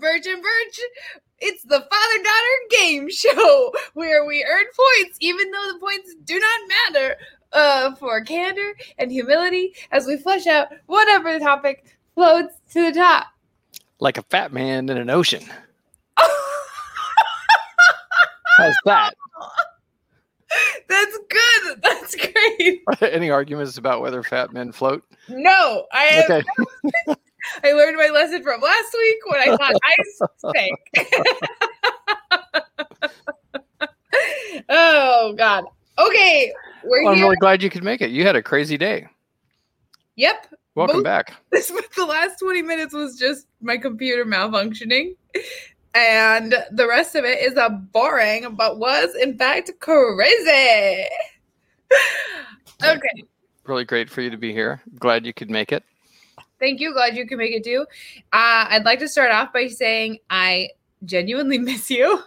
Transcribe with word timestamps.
Birch 0.00 0.26
and 0.26 0.42
Birch. 0.42 0.80
It's 1.38 1.62
the 1.64 1.80
father 1.80 2.22
daughter 2.22 2.56
game 2.70 3.10
show 3.10 3.72
where 3.94 4.24
we 4.24 4.44
earn 4.50 4.64
points, 4.74 5.18
even 5.20 5.50
though 5.50 5.72
the 5.72 5.78
points 5.78 6.14
do 6.24 6.38
not 6.38 6.60
matter, 6.94 7.16
uh, 7.52 7.94
for 7.96 8.20
candor 8.22 8.74
and 8.98 9.10
humility 9.10 9.74
as 9.92 10.06
we 10.06 10.16
flesh 10.16 10.46
out 10.46 10.68
whatever 10.86 11.32
the 11.32 11.40
topic 11.40 11.84
floats 12.14 12.54
to 12.72 12.82
the 12.90 12.92
top. 12.98 13.26
Like 14.00 14.18
a 14.18 14.22
fat 14.22 14.52
man 14.52 14.88
in 14.88 14.96
an 14.96 15.10
ocean. 15.10 15.44
How's 18.58 18.74
that? 18.84 19.14
That's 20.88 21.18
good. 21.28 21.82
That's 21.82 22.16
great. 22.16 22.82
Any 23.12 23.30
arguments 23.30 23.76
about 23.78 24.00
whether 24.00 24.22
fat 24.22 24.52
men 24.52 24.72
float? 24.72 25.02
No, 25.28 25.86
I 25.92 26.02
have, 26.04 26.30
Okay. 26.30 27.16
I 27.64 27.72
learned 27.72 27.96
my 27.96 28.08
lesson 28.08 28.42
from 28.42 28.60
last 28.60 28.92
week 28.94 29.18
when 29.30 29.40
I 29.48 29.56
thought 29.56 29.74
ice 29.98 30.20
sank. 30.54 30.78
oh 34.68 35.34
God. 35.36 35.64
Okay, 35.98 36.52
we're 36.84 37.04
Well, 37.04 37.14
I'm 37.14 37.20
really 37.20 37.36
glad 37.36 37.62
you 37.62 37.70
could 37.70 37.84
make 37.84 38.02
it. 38.02 38.10
You 38.10 38.26
had 38.26 38.36
a 38.36 38.42
crazy 38.42 38.76
day. 38.76 39.06
Yep. 40.16 40.54
Welcome 40.74 40.96
Both- 40.96 41.04
back. 41.04 41.34
This 41.50 41.72
the 41.96 42.04
last 42.04 42.38
20 42.38 42.62
minutes 42.62 42.92
was 42.92 43.18
just 43.18 43.46
my 43.62 43.78
computer 43.78 44.24
malfunctioning. 44.26 45.16
And 45.94 46.54
the 46.72 46.86
rest 46.86 47.14
of 47.14 47.24
it 47.24 47.40
is 47.40 47.56
a 47.56 47.70
boring, 47.70 48.54
but 48.54 48.78
was 48.78 49.14
in 49.22 49.38
fact 49.38 49.70
crazy. 49.80 51.06
okay. 52.84 53.24
Really 53.64 53.84
great 53.84 54.10
for 54.10 54.20
you 54.20 54.28
to 54.28 54.36
be 54.36 54.52
here. 54.52 54.82
Glad 54.98 55.24
you 55.24 55.32
could 55.32 55.50
make 55.50 55.72
it. 55.72 55.82
Thank 56.58 56.80
you. 56.80 56.92
Glad 56.92 57.16
you 57.16 57.26
can 57.26 57.38
make 57.38 57.52
it 57.52 57.64
too. 57.64 57.86
Uh, 58.32 58.66
I'd 58.70 58.84
like 58.84 58.98
to 59.00 59.08
start 59.08 59.30
off 59.30 59.52
by 59.52 59.68
saying 59.68 60.18
I 60.30 60.70
genuinely 61.04 61.58
miss 61.70 61.90
you. 61.90 62.22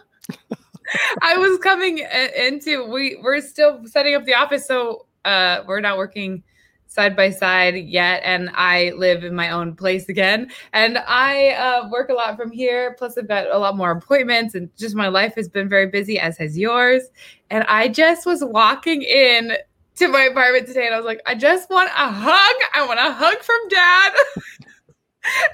I 1.22 1.36
was 1.36 1.58
coming 1.58 1.98
into 2.36 2.84
we 2.84 3.18
we're 3.22 3.40
still 3.40 3.80
setting 3.86 4.14
up 4.14 4.24
the 4.24 4.34
office, 4.34 4.66
so 4.66 5.06
uh, 5.24 5.62
we're 5.66 5.80
not 5.80 5.96
working 5.96 6.42
side 6.86 7.14
by 7.14 7.30
side 7.30 7.76
yet, 7.76 8.20
and 8.24 8.50
I 8.54 8.90
live 8.96 9.22
in 9.22 9.32
my 9.32 9.50
own 9.50 9.76
place 9.76 10.08
again, 10.08 10.50
and 10.72 10.98
I 11.06 11.50
uh, 11.50 11.88
work 11.88 12.08
a 12.08 12.14
lot 12.14 12.36
from 12.36 12.50
here. 12.50 12.96
Plus, 12.98 13.16
I've 13.16 13.28
got 13.28 13.48
a 13.52 13.58
lot 13.58 13.76
more 13.76 13.92
appointments, 13.92 14.56
and 14.56 14.68
just 14.76 14.96
my 14.96 15.06
life 15.06 15.34
has 15.36 15.48
been 15.48 15.68
very 15.68 15.86
busy, 15.86 16.18
as 16.18 16.36
has 16.38 16.58
yours. 16.58 17.04
And 17.50 17.64
I 17.64 17.86
just 17.86 18.26
was 18.26 18.42
walking 18.42 19.02
in 19.02 19.52
to 20.00 20.08
my 20.08 20.22
apartment 20.22 20.66
today 20.66 20.86
and 20.86 20.94
I 20.94 20.96
was 20.96 21.04
like, 21.04 21.20
I 21.26 21.34
just 21.34 21.68
want 21.68 21.90
a 21.90 22.10
hug. 22.10 22.56
I 22.74 22.86
want 22.86 22.98
a 22.98 23.12
hug 23.12 23.38
from 23.42 23.68
dad. 23.68 24.12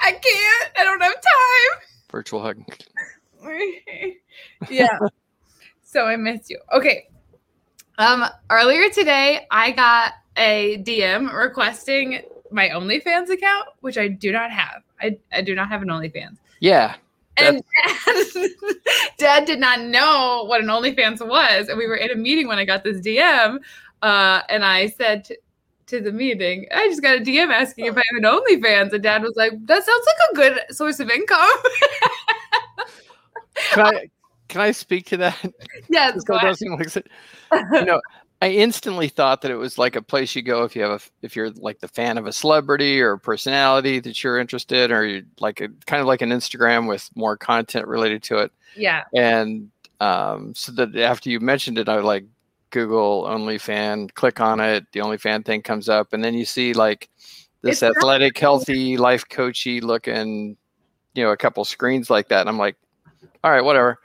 I 0.02 0.12
can't. 0.12 0.72
I 0.78 0.84
don't 0.84 1.02
have 1.02 1.14
time. 1.14 1.88
Virtual 2.10 2.40
hug. 2.40 2.62
yeah. 4.70 4.98
so 5.82 6.04
I 6.06 6.14
miss 6.14 6.48
you. 6.48 6.60
Okay. 6.72 7.08
Um 7.98 8.24
earlier 8.48 8.88
today 8.88 9.48
I 9.50 9.72
got 9.72 10.12
a 10.36 10.78
DM 10.84 11.32
requesting 11.32 12.22
my 12.52 12.68
OnlyFans 12.68 13.30
account, 13.30 13.68
which 13.80 13.98
I 13.98 14.06
do 14.06 14.30
not 14.30 14.52
have. 14.52 14.82
I, 15.00 15.18
I 15.32 15.42
do 15.42 15.56
not 15.56 15.68
have 15.68 15.82
an 15.82 15.88
OnlyFans. 15.88 16.36
Yeah. 16.60 16.94
And 17.36 17.62
dad, 17.84 18.50
dad 19.18 19.44
did 19.44 19.58
not 19.58 19.80
know 19.82 20.44
what 20.46 20.60
an 20.60 20.68
OnlyFans 20.68 21.26
was. 21.26 21.68
And 21.68 21.76
we 21.76 21.86
were 21.86 21.96
in 21.96 22.10
a 22.10 22.14
meeting 22.14 22.46
when 22.46 22.58
I 22.58 22.64
got 22.64 22.84
this 22.84 22.98
DM. 22.98 23.58
Uh, 24.02 24.42
and 24.48 24.64
I 24.64 24.88
said 24.88 25.24
to, 25.24 25.36
to 25.86 26.00
the 26.00 26.12
meeting, 26.12 26.66
I 26.74 26.88
just 26.88 27.02
got 27.02 27.16
a 27.16 27.20
DM 27.20 27.50
asking 27.50 27.86
if 27.86 27.96
I 27.96 28.02
have 28.12 28.16
an 28.16 28.24
OnlyFans. 28.24 28.92
And 28.92 29.02
dad 29.02 29.22
was 29.22 29.34
like, 29.36 29.52
that 29.66 29.84
sounds 29.84 30.06
like 30.06 30.30
a 30.30 30.34
good 30.34 30.76
source 30.76 31.00
of 31.00 31.10
income. 31.10 31.50
Can 33.72 33.86
I 33.86 34.10
can 34.48 34.60
I 34.60 34.70
speak 34.70 35.06
to 35.06 35.16
that? 35.18 35.52
yes. 35.88 36.14
This 36.14 36.24
go 36.24 36.38
does 36.38 36.58
seem 36.58 36.72
like 36.76 36.94
it. 36.96 37.06
You 37.52 37.84
know, 37.84 38.00
I 38.42 38.50
instantly 38.50 39.08
thought 39.08 39.42
that 39.42 39.50
it 39.50 39.56
was 39.56 39.78
like 39.78 39.96
a 39.96 40.02
place 40.02 40.34
you 40.36 40.42
go 40.42 40.64
if 40.64 40.76
you 40.76 40.82
have 40.82 41.02
a 41.02 41.24
if 41.24 41.34
you're 41.34 41.50
like 41.50 41.80
the 41.80 41.88
fan 41.88 42.18
of 42.18 42.26
a 42.26 42.32
celebrity 42.32 43.00
or 43.00 43.12
a 43.12 43.18
personality 43.18 44.00
that 44.00 44.22
you're 44.22 44.38
interested, 44.38 44.90
or 44.90 45.04
you 45.04 45.24
like 45.40 45.60
a 45.60 45.68
kind 45.86 46.00
of 46.00 46.06
like 46.06 46.22
an 46.22 46.30
Instagram 46.30 46.88
with 46.88 47.08
more 47.14 47.36
content 47.36 47.86
related 47.86 48.22
to 48.24 48.38
it. 48.38 48.52
yeah. 48.76 49.04
And 49.14 49.70
um, 50.00 50.54
so 50.54 50.72
that 50.72 50.94
after 50.96 51.30
you 51.30 51.40
mentioned 51.40 51.78
it, 51.78 51.88
I 51.88 51.96
was 51.96 52.04
like 52.04 52.24
Google 52.70 53.24
OnlyFan, 53.24 54.12
click 54.14 54.40
on 54.40 54.60
it, 54.60 54.86
the 54.92 55.00
OnlyFan 55.00 55.44
thing 55.44 55.62
comes 55.62 55.88
up, 55.88 56.12
and 56.12 56.22
then 56.22 56.34
you 56.34 56.44
see 56.44 56.72
like 56.72 57.08
this 57.62 57.82
It's 57.82 57.82
not- 57.82 57.96
athletic, 57.96 58.38
healthy, 58.38 58.96
life 58.96 59.28
coachy 59.28 59.80
looking, 59.80 60.56
you 61.14 61.24
know, 61.24 61.30
a 61.30 61.36
couple 61.36 61.64
screens 61.64 62.10
like 62.10 62.28
that. 62.28 62.40
And 62.40 62.48
I'm 62.48 62.58
like, 62.58 62.76
all 63.42 63.50
right, 63.50 63.64
whatever. 63.64 63.98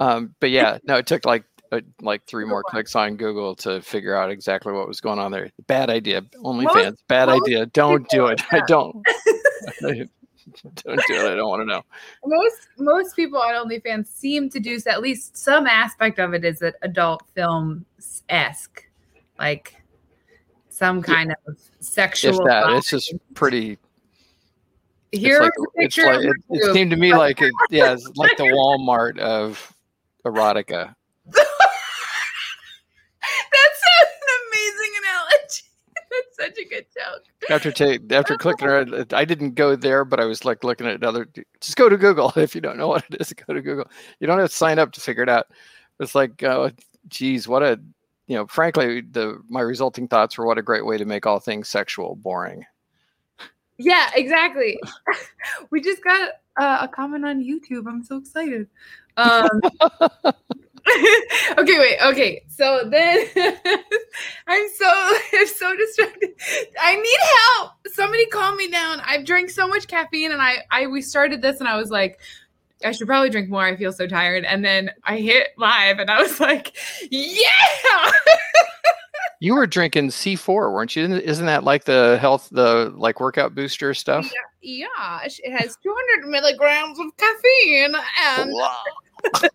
Um, 0.00 0.34
but 0.40 0.50
yeah, 0.50 0.78
no, 0.84 0.96
it 0.96 1.06
took 1.06 1.24
like 1.24 1.44
uh, 1.72 1.80
like 2.00 2.24
three 2.26 2.44
more 2.44 2.62
clicks 2.62 2.94
on 2.94 3.16
Google 3.16 3.56
to 3.56 3.80
figure 3.80 4.14
out 4.14 4.30
exactly 4.30 4.72
what 4.72 4.86
was 4.86 5.00
going 5.00 5.18
on 5.18 5.32
there. 5.32 5.50
Bad 5.66 5.90
idea. 5.90 6.22
OnlyFans, 6.22 6.96
bad 7.08 7.28
idea. 7.28 7.66
Don't 7.66 8.08
do 8.08 8.26
it. 8.26 8.42
I 8.52 8.60
don't. 8.66 9.04
don't 10.84 11.00
do 11.06 11.14
it. 11.14 11.32
I 11.32 11.34
don't 11.34 11.48
want 11.48 11.62
to 11.62 11.66
know. 11.66 11.82
Most 12.24 12.68
most 12.78 13.16
people 13.16 13.38
on 13.38 13.68
OnlyFans 13.68 14.06
seem 14.06 14.50
to 14.50 14.60
do 14.60 14.78
at 14.86 15.00
least 15.00 15.36
some 15.36 15.66
aspect 15.66 16.18
of 16.18 16.34
it 16.34 16.44
is 16.44 16.62
an 16.62 16.72
adult 16.82 17.22
film 17.34 17.84
esque, 18.28 18.84
like 19.38 19.82
some 20.68 21.02
kind 21.02 21.34
of 21.46 21.58
sexual. 21.80 22.40
If 22.40 22.46
that, 22.46 22.72
it's 22.72 22.90
just 22.90 23.14
pretty 23.34 23.78
Here's 25.12 25.38
it's 25.38 25.42
like, 25.42 25.52
it's 25.74 25.98
like 25.98 26.24
it, 26.24 26.36
it 26.50 26.74
seemed 26.74 26.90
to 26.90 26.96
me 26.96 27.14
like 27.14 27.40
it, 27.40 27.52
yeah, 27.70 27.92
it's 27.92 28.06
like 28.16 28.36
the 28.36 28.44
Walmart 28.44 29.18
of 29.18 29.72
erotica. 30.24 30.94
That's 31.26 31.46
an 34.00 34.08
amazing 34.48 34.92
analogy. 35.00 35.62
That's 36.10 36.25
such 36.36 36.58
a 36.58 36.64
good 36.64 36.86
joke. 36.94 37.24
After 37.50 37.72
ta- 37.72 38.14
after 38.14 38.36
clicking 38.38 38.68
around, 38.68 39.12
I 39.12 39.24
didn't 39.24 39.54
go 39.54 39.76
there, 39.76 40.04
but 40.04 40.20
I 40.20 40.24
was 40.24 40.44
like 40.44 40.64
looking 40.64 40.86
at 40.86 41.02
other. 41.02 41.26
Just 41.60 41.76
go 41.76 41.88
to 41.88 41.96
Google 41.96 42.32
if 42.36 42.54
you 42.54 42.60
don't 42.60 42.76
know 42.76 42.88
what 42.88 43.04
it 43.10 43.20
is. 43.20 43.32
Go 43.32 43.54
to 43.54 43.62
Google. 43.62 43.90
You 44.20 44.26
don't 44.26 44.38
have 44.38 44.50
to 44.50 44.56
sign 44.56 44.78
up 44.78 44.92
to 44.92 45.00
figure 45.00 45.22
it 45.22 45.28
out. 45.28 45.46
It's 46.00 46.14
like, 46.14 46.42
oh, 46.42 46.70
geez, 47.08 47.48
what 47.48 47.62
a 47.62 47.80
you 48.26 48.36
know. 48.36 48.46
Frankly, 48.46 49.00
the 49.00 49.40
my 49.48 49.60
resulting 49.60 50.08
thoughts 50.08 50.36
were 50.36 50.46
what 50.46 50.58
a 50.58 50.62
great 50.62 50.84
way 50.84 50.98
to 50.98 51.04
make 51.04 51.26
all 51.26 51.40
things 51.40 51.68
sexual 51.68 52.16
boring. 52.16 52.64
Yeah, 53.78 54.10
exactly. 54.14 54.78
we 55.70 55.80
just 55.80 56.02
got 56.02 56.30
uh, 56.56 56.78
a 56.82 56.88
comment 56.88 57.24
on 57.24 57.42
YouTube. 57.42 57.86
I'm 57.86 58.02
so 58.02 58.16
excited. 58.16 58.68
Um, 59.16 59.60
okay, 61.58 61.78
wait. 61.78 61.96
Okay, 62.02 62.42
so 62.48 62.88
then 62.90 63.26
I'm 64.46 64.68
so 64.74 64.86
I'm 65.34 65.46
so 65.46 65.76
distracted. 65.76 66.30
I 66.80 66.96
need 66.96 67.18
help. 67.56 67.72
Somebody 67.88 68.26
calm 68.26 68.56
me 68.56 68.68
down. 68.70 69.00
I've 69.04 69.24
drank 69.24 69.50
so 69.50 69.66
much 69.66 69.88
caffeine, 69.88 70.32
and 70.32 70.40
I 70.40 70.58
I 70.70 70.86
we 70.86 71.02
started 71.02 71.42
this, 71.42 71.60
and 71.60 71.68
I 71.68 71.76
was 71.76 71.90
like. 71.90 72.18
I 72.84 72.92
should 72.92 73.06
probably 73.06 73.30
drink 73.30 73.48
more. 73.48 73.64
I 73.64 73.74
feel 73.74 73.90
so 73.90 74.06
tired. 74.06 74.44
And 74.44 74.62
then 74.62 74.90
I 75.04 75.16
hit 75.16 75.48
live 75.56 75.98
and 75.98 76.10
I 76.10 76.20
was 76.20 76.38
like, 76.40 76.76
yeah. 77.10 78.10
You 79.40 79.54
were 79.54 79.66
drinking 79.66 80.08
C4, 80.08 80.46
weren't 80.46 80.94
you? 80.94 81.04
Isn't- 81.06 81.46
that 81.46 81.64
like 81.64 81.84
the 81.84 82.18
health, 82.20 82.50
the 82.52 82.92
like 82.94 83.18
workout 83.18 83.54
booster 83.54 83.94
stuff? 83.94 84.30
yeah, 84.60 84.86
it 85.24 85.58
has 85.58 85.78
200 85.82 86.28
milligrams 86.28 86.98
of 86.98 87.06
caffeine 87.16 87.94
and 88.22 88.50
Wow. 88.52 88.76
That 89.22 89.52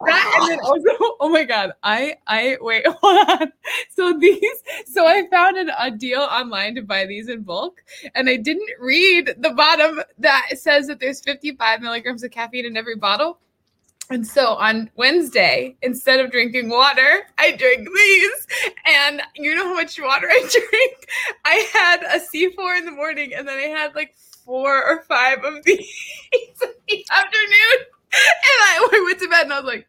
and 0.00 0.48
then 0.50 0.60
also 0.60 0.88
oh 1.20 1.28
my 1.28 1.44
god 1.44 1.72
i 1.82 2.14
i 2.26 2.56
wait 2.60 2.86
hold 3.00 3.28
on 3.28 3.52
so 3.90 4.16
these 4.18 4.62
so 4.86 5.06
i 5.06 5.26
found 5.30 5.56
an, 5.56 5.70
a 5.78 5.90
deal 5.90 6.20
online 6.20 6.74
to 6.74 6.82
buy 6.82 7.04
these 7.06 7.28
in 7.28 7.42
bulk 7.42 7.82
and 8.14 8.28
i 8.28 8.36
didn't 8.36 8.68
read 8.80 9.34
the 9.38 9.50
bottom 9.50 10.00
that 10.18 10.48
says 10.54 10.86
that 10.86 11.00
there's 11.00 11.20
55 11.20 11.80
milligrams 11.80 12.22
of 12.22 12.30
caffeine 12.30 12.66
in 12.66 12.76
every 12.76 12.96
bottle 12.96 13.38
and 14.10 14.26
so 14.26 14.56
on 14.56 14.90
Wednesday, 14.96 15.74
instead 15.80 16.20
of 16.20 16.30
drinking 16.30 16.68
water, 16.68 17.22
I 17.38 17.52
drink 17.52 17.88
these. 17.94 18.46
And 18.84 19.22
you 19.36 19.54
know 19.54 19.68
how 19.68 19.74
much 19.74 19.98
water 19.98 20.28
I 20.28 20.40
drink? 20.70 21.06
I 21.46 21.66
had 21.72 22.02
a 22.02 22.20
C4 22.20 22.78
in 22.78 22.84
the 22.84 22.90
morning, 22.90 23.32
and 23.32 23.48
then 23.48 23.56
I 23.56 23.68
had 23.68 23.94
like 23.94 24.14
four 24.44 24.84
or 24.84 25.02
five 25.04 25.44
of 25.44 25.64
these 25.64 25.78
in 26.32 26.68
the 26.88 27.06
afternoon. 27.10 27.86
And 28.14 28.60
I 28.62 28.88
I 28.92 29.02
went 29.06 29.18
to 29.20 29.28
bed 29.28 29.42
and 29.44 29.52
I 29.52 29.60
was 29.60 29.66
like, 29.66 29.86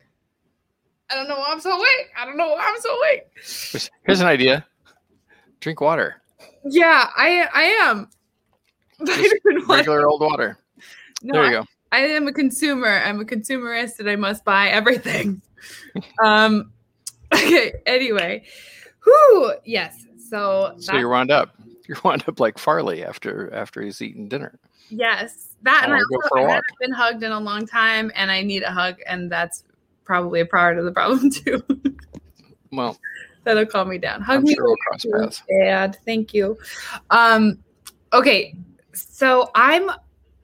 I 1.11 1.15
don't 1.15 1.27
know 1.27 1.37
why 1.37 1.47
I'm 1.49 1.59
so 1.59 1.71
awake. 1.71 2.09
I 2.17 2.25
don't 2.25 2.37
know 2.37 2.49
why 2.49 2.71
I'm 2.73 2.81
so 2.81 2.95
awake. 2.97 3.23
Here's- 4.05 4.21
an 4.21 4.27
idea. 4.27 4.65
Drink 5.59 5.81
water. 5.81 6.21
Yeah, 6.65 7.09
I 7.15 7.47
I 7.53 7.63
am. 7.89 8.09
Regular 9.67 10.07
old 10.07 10.21
water. 10.21 10.57
No, 11.21 11.33
There 11.33 11.43
I- 11.43 11.45
you 11.51 11.57
go. 11.59 11.65
I 11.91 11.99
am 12.07 12.27
a 12.27 12.33
consumer. 12.33 12.87
I'm 12.87 13.19
a 13.19 13.25
consumerist 13.25 13.99
and 13.99 14.09
I 14.09 14.15
must 14.15 14.43
buy 14.43 14.69
everything. 14.69 15.41
um 16.23 16.71
okay, 17.33 17.73
anyway. 17.85 18.43
Whew, 19.03 19.53
yes. 19.65 20.05
So 20.33 20.73
So 20.77 20.95
you're 20.95 21.09
wound 21.09 21.29
up. 21.29 21.55
you 21.87 21.95
wind 22.03 22.23
up 22.27 22.39
like 22.39 22.57
Farley 22.57 23.05
after 23.05 23.53
after 23.53 23.81
he's 23.81 24.01
eaten 24.01 24.27
dinner. 24.27 24.57
Yes, 24.89 25.49
that 25.61 25.83
I 25.83 25.85
and 25.85 25.93
I, 25.93 25.97
also, 25.97 26.35
I 26.35 26.53
haven't 26.53 26.63
been 26.79 26.91
hugged 26.91 27.23
in 27.23 27.31
a 27.31 27.39
long 27.39 27.67
time, 27.67 28.11
and 28.15 28.31
I 28.31 28.41
need 28.41 28.63
a 28.63 28.71
hug, 28.71 28.95
and 29.05 29.31
that's 29.31 29.63
probably 30.05 30.39
a 30.39 30.45
part 30.45 30.79
of 30.79 30.85
the 30.85 30.91
problem 30.91 31.29
too. 31.29 31.63
Well, 32.71 32.97
That'll 33.43 33.65
calm 33.65 33.89
me 33.89 33.97
down. 33.97 34.21
Hug 34.21 34.37
I'm 34.37 34.43
me, 34.43 34.55
sure 34.55 34.63
we'll 34.63 34.75
cross 34.77 35.05
paths. 35.05 35.43
Dad. 35.49 35.97
Thank 36.05 36.33
you. 36.33 36.57
Um, 37.11 37.59
okay, 38.11 38.55
so 38.93 39.51
I'm. 39.53 39.91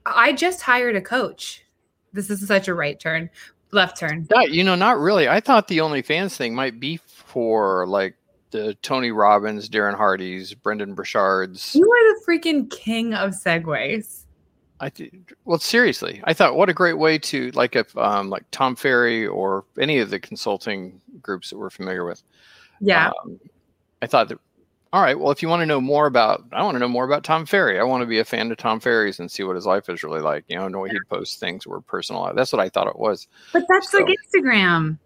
I 0.06 0.32
just 0.32 0.62
hired 0.62 0.94
a 0.96 1.00
coach. 1.00 1.64
This 2.12 2.30
is 2.30 2.46
such 2.46 2.68
a 2.68 2.74
right 2.74 2.98
turn, 2.98 3.30
left 3.72 3.98
turn. 3.98 4.26
Not, 4.30 4.50
you 4.50 4.62
know, 4.62 4.74
not 4.74 4.98
really. 4.98 5.28
I 5.28 5.40
thought 5.40 5.68
the 5.68 5.78
OnlyFans 5.78 6.36
thing 6.36 6.54
might 6.54 6.78
be 6.78 6.98
for 6.98 7.86
like 7.86 8.14
the 8.50 8.74
Tony 8.82 9.10
Robbins, 9.10 9.68
Darren 9.68 9.96
Hardy's, 9.96 10.54
Brendon 10.54 10.94
Burchard's. 10.94 11.74
You 11.74 11.84
are 11.84 12.14
the 12.14 12.24
freaking 12.26 12.70
king 12.70 13.14
of 13.14 13.30
segues. 13.30 14.24
I 14.80 14.88
th- 14.88 15.12
well, 15.44 15.58
seriously, 15.58 16.22
I 16.24 16.32
thought 16.32 16.56
what 16.56 16.70
a 16.70 16.74
great 16.74 16.94
way 16.94 17.18
to 17.18 17.50
like 17.50 17.76
if 17.76 17.96
um, 17.98 18.30
like 18.30 18.44
Tom 18.50 18.74
Ferry 18.76 19.26
or 19.26 19.64
any 19.78 19.98
of 19.98 20.10
the 20.10 20.18
consulting 20.18 21.00
groups 21.20 21.50
that 21.50 21.58
we're 21.58 21.70
familiar 21.70 22.04
with. 22.04 22.22
Yeah. 22.80 23.10
Um, 23.22 23.38
I 24.00 24.06
thought 24.06 24.28
that. 24.30 24.38
All 24.92 25.02
right. 25.02 25.16
Well, 25.16 25.30
if 25.30 25.40
you 25.40 25.48
want 25.48 25.60
to 25.60 25.66
know 25.66 25.80
more 25.80 26.06
about, 26.06 26.42
I 26.50 26.64
want 26.64 26.74
to 26.74 26.80
know 26.80 26.88
more 26.88 27.04
about 27.04 27.22
Tom 27.22 27.46
Ferry. 27.46 27.78
I 27.78 27.84
want 27.84 28.00
to 28.00 28.06
be 28.06 28.18
a 28.18 28.24
fan 28.24 28.50
of 28.50 28.56
Tom 28.56 28.80
Ferry's 28.80 29.20
and 29.20 29.30
see 29.30 29.44
what 29.44 29.54
his 29.54 29.66
life 29.66 29.88
is 29.88 30.02
really 30.02 30.20
like. 30.20 30.44
You 30.48 30.56
know, 30.56 30.66
know 30.66 30.82
he'd 30.82 30.98
post 31.08 31.38
things 31.38 31.64
were 31.64 31.80
personal. 31.80 32.32
That's 32.34 32.52
what 32.52 32.60
I 32.60 32.70
thought 32.70 32.88
it 32.88 32.98
was. 32.98 33.28
But 33.52 33.66
that's 33.68 33.94
like 33.94 34.06
Instagram. 34.06 34.98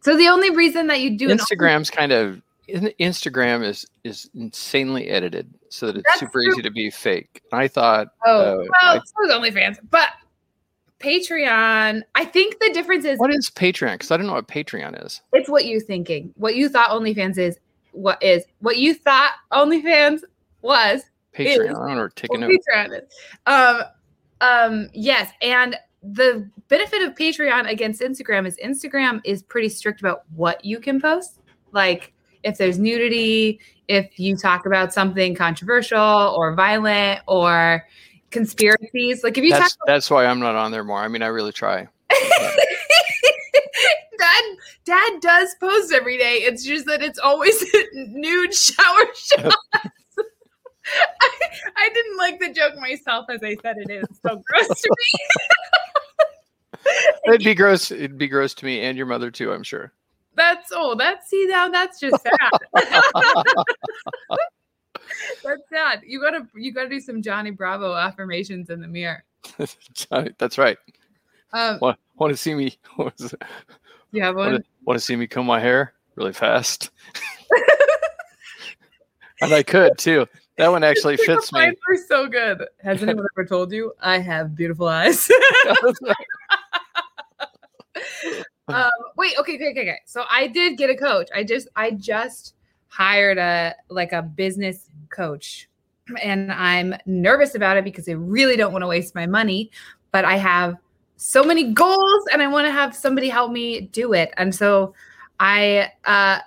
So 0.00 0.16
the 0.16 0.28
only 0.28 0.50
reason 0.50 0.86
that 0.88 1.00
you 1.00 1.16
do 1.16 1.30
an 1.30 1.38
Instagram's 1.38 1.90
kind 1.90 2.10
of 2.10 2.42
Instagram 3.00 3.64
is 3.64 3.86
is 4.04 4.28
insanely 4.34 5.08
edited 5.08 5.52
so 5.68 5.86
that 5.86 5.96
it's 5.96 6.04
That's 6.08 6.20
super 6.20 6.42
true. 6.42 6.52
easy 6.52 6.62
to 6.62 6.70
be 6.70 6.90
fake. 6.90 7.42
I 7.52 7.68
thought, 7.68 8.08
Oh, 8.26 8.40
uh, 8.40 8.56
well, 8.58 8.70
I- 8.82 9.00
so 9.28 9.38
OnlyFans, 9.40 9.78
but 9.90 10.08
Patreon. 11.00 12.02
I 12.14 12.24
think 12.24 12.58
the 12.60 12.70
difference 12.72 13.04
is 13.04 13.18
what 13.18 13.32
is 13.34 13.50
Patreon? 13.50 13.92
Because 13.94 14.10
I 14.10 14.16
don't 14.16 14.26
know 14.26 14.34
what 14.34 14.48
Patreon 14.48 15.04
is. 15.04 15.22
it's 15.32 15.48
what 15.48 15.64
you're 15.64 15.80
thinking. 15.80 16.32
What 16.36 16.56
you 16.56 16.68
thought 16.68 16.90
OnlyFans 16.90 17.38
is. 17.38 17.58
What 17.92 18.22
is 18.22 18.44
what 18.60 18.76
you 18.76 18.94
thought 18.94 19.32
OnlyFans 19.52 20.20
was. 20.62 21.02
Patreon. 21.34 21.70
Is- 21.70 21.76
I 21.76 21.88
don't 21.88 21.96
know. 21.96 22.08
Take 22.14 22.30
a 22.30 22.32
What 22.32 22.40
note. 22.40 22.50
Patreon 22.52 22.98
is. 23.02 23.08
Um, 23.46 23.82
um, 24.40 24.88
yes, 24.92 25.30
and 25.42 25.76
the 26.02 26.48
benefit 26.68 27.02
of 27.02 27.14
Patreon 27.14 27.68
against 27.70 28.00
Instagram 28.00 28.46
is 28.46 28.56
Instagram 28.64 29.20
is 29.24 29.42
pretty 29.42 29.68
strict 29.68 30.00
about 30.00 30.22
what 30.34 30.64
you 30.64 30.80
can 30.80 31.00
post. 31.00 31.40
Like 31.72 32.12
if 32.42 32.58
there's 32.58 32.78
nudity, 32.78 33.60
if 33.88 34.18
you 34.18 34.36
talk 34.36 34.66
about 34.66 34.92
something 34.92 35.34
controversial 35.34 35.98
or 35.98 36.54
violent 36.54 37.20
or 37.26 37.86
conspiracies, 38.30 39.24
like 39.24 39.36
if 39.38 39.44
you 39.44 39.50
That's 39.50 39.76
talk 39.76 39.86
that's 39.86 40.10
why 40.10 40.26
I'm 40.26 40.40
not 40.40 40.54
on 40.54 40.72
there 40.72 40.84
more. 40.84 40.98
I 40.98 41.08
mean, 41.08 41.22
I 41.22 41.28
really 41.28 41.52
try. 41.52 41.88
dad 44.18 44.44
dad 44.84 45.20
does 45.22 45.54
post 45.60 45.92
every 45.92 46.18
day 46.18 46.38
it's 46.42 46.62
just 46.62 46.84
that 46.84 47.00
it's 47.02 47.18
always 47.18 47.64
nude 47.94 48.52
shower 48.52 49.04
shots 49.14 49.56
I, 51.22 51.30
I 51.76 51.88
didn't 51.94 52.18
like 52.18 52.38
the 52.38 52.52
joke 52.52 52.76
myself 52.78 53.26
as 53.30 53.42
i 53.42 53.56
said 53.62 53.76
it 53.78 53.90
is 53.90 54.04
so 54.22 54.42
gross 54.46 54.66
to 54.66 54.90
me 54.90 55.40
It'd 57.26 57.44
be 57.44 57.54
gross. 57.54 57.90
It'd 57.90 58.18
be 58.18 58.28
gross 58.28 58.54
to 58.54 58.64
me 58.64 58.80
and 58.80 58.96
your 58.96 59.06
mother 59.06 59.30
too. 59.30 59.52
I'm 59.52 59.62
sure. 59.62 59.92
That's 60.40 60.72
oh 60.74 60.94
that's 60.94 61.28
see 61.28 61.44
now 61.46 61.68
that's 61.68 62.00
just 62.00 62.16
sad 62.22 62.34
that's 65.44 65.62
sad 65.70 66.00
you 66.06 66.18
gotta 66.20 66.46
you 66.54 66.72
gotta 66.72 66.88
do 66.88 66.98
some 66.98 67.20
johnny 67.20 67.50
bravo 67.50 67.94
affirmations 67.94 68.70
in 68.70 68.80
the 68.80 68.88
mirror 68.88 69.22
that's 70.38 70.58
right. 70.58 70.78
um 71.52 71.78
Want, 71.80 71.98
want 72.16 72.32
to 72.32 72.36
see 72.36 72.54
me? 72.54 72.78
Want 72.96 73.16
to, 73.18 73.38
you 74.12 74.22
have 74.22 74.36
one 74.36 74.64
want 74.84 74.98
to 74.98 75.04
see 75.04 75.16
me 75.16 75.26
comb 75.26 75.46
my 75.46 75.60
hair 75.60 75.94
really 76.16 76.32
fast? 76.32 76.90
and 79.40 79.52
I 79.52 79.62
could 79.62 79.96
too. 79.98 80.26
That 80.56 80.70
one 80.70 80.84
actually 80.84 81.16
fits 81.16 81.52
me. 81.52 81.60
Are 81.60 81.96
so 82.08 82.26
good 82.28 82.66
has 82.82 83.02
anyone 83.02 83.26
ever 83.36 83.46
told 83.46 83.72
you 83.72 83.92
i 84.02 84.18
have 84.18 84.54
beautiful 84.54 84.88
eyes 84.88 85.30
um, 88.74 88.90
wait, 89.16 89.34
okay, 89.38 89.54
okay, 89.54 89.70
okay, 89.70 89.82
okay. 89.82 89.98
So 90.06 90.24
I 90.30 90.46
did 90.46 90.78
get 90.78 90.90
a 90.90 90.96
coach. 90.96 91.28
I 91.34 91.44
just 91.44 91.68
I 91.76 91.92
just 91.92 92.54
hired 92.88 93.38
a 93.38 93.74
like 93.88 94.12
a 94.12 94.22
business 94.22 94.88
coach. 95.10 95.68
And 96.22 96.50
I'm 96.52 96.94
nervous 97.06 97.54
about 97.54 97.76
it 97.76 97.84
because 97.84 98.08
I 98.08 98.12
really 98.12 98.56
don't 98.56 98.72
want 98.72 98.82
to 98.82 98.88
waste 98.88 99.14
my 99.14 99.26
money, 99.26 99.70
but 100.10 100.24
I 100.24 100.36
have 100.36 100.76
so 101.16 101.44
many 101.44 101.72
goals 101.72 102.24
and 102.32 102.42
I 102.42 102.48
want 102.48 102.66
to 102.66 102.72
have 102.72 102.96
somebody 102.96 103.28
help 103.28 103.52
me 103.52 103.82
do 103.82 104.12
it. 104.12 104.32
And 104.36 104.54
so 104.54 104.94
I 105.38 105.92
uh 106.04 106.38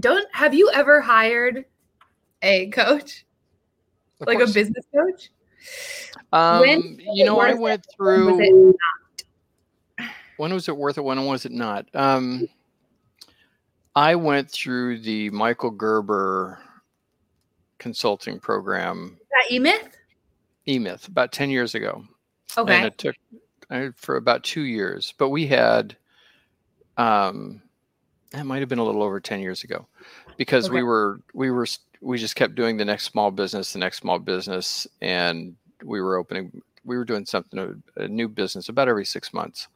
don't 0.00 0.26
have 0.34 0.54
you 0.54 0.70
ever 0.74 1.00
hired 1.00 1.64
a 2.42 2.68
coach? 2.70 3.24
Of 4.20 4.26
like 4.26 4.38
course. 4.38 4.50
a 4.50 4.54
business 4.54 4.84
coach? 4.94 5.30
Um, 6.32 6.60
When 6.60 7.00
you 7.12 7.24
know, 7.24 7.38
I 7.38 7.54
went 7.54 7.86
Or 7.98 8.24
was 8.24 8.36
through. 8.36 8.76
When 10.36 10.52
was 10.52 10.68
it 10.68 10.76
worth 10.76 10.98
it? 10.98 11.04
When 11.04 11.24
was 11.24 11.44
it 11.44 11.52
not? 11.52 11.86
Um, 11.94 12.48
I 13.94 14.14
went 14.14 14.50
through 14.50 15.00
the 15.00 15.30
Michael 15.30 15.70
Gerber 15.70 16.58
consulting 17.78 18.38
program, 18.38 19.18
that 19.30 19.52
E-Myth? 19.52 19.96
eMyth, 20.66 21.08
about 21.08 21.32
ten 21.32 21.50
years 21.50 21.74
ago, 21.74 22.04
and 22.56 22.84
it 22.86 22.98
took 22.98 23.14
I, 23.70 23.90
for 23.94 24.16
about 24.16 24.44
two 24.44 24.62
years. 24.62 25.14
But 25.16 25.28
we 25.28 25.46
had, 25.46 25.96
um, 26.96 27.62
that 28.32 28.46
might 28.46 28.60
have 28.60 28.68
been 28.68 28.78
a 28.78 28.84
little 28.84 29.02
over 29.02 29.20
ten 29.20 29.40
years 29.40 29.64
ago, 29.64 29.86
because 30.36 30.68
we 30.70 30.82
were 30.82 31.20
we 31.34 31.50
were 31.50 31.66
we 32.00 32.18
just 32.18 32.36
kept 32.36 32.54
doing 32.54 32.76
the 32.76 32.84
next 32.84 33.04
small 33.04 33.30
business, 33.30 33.72
the 33.72 33.78
next 33.78 33.98
small 33.98 34.18
business, 34.18 34.86
and 35.00 35.56
we 35.84 36.00
were 36.00 36.16
opening. 36.16 36.62
We 36.84 36.96
were 36.96 37.04
doing 37.04 37.26
something 37.26 37.82
a 37.96 38.08
new 38.08 38.28
business 38.28 38.68
about 38.68 38.88
every 38.88 39.04
six 39.04 39.32
months, 39.32 39.68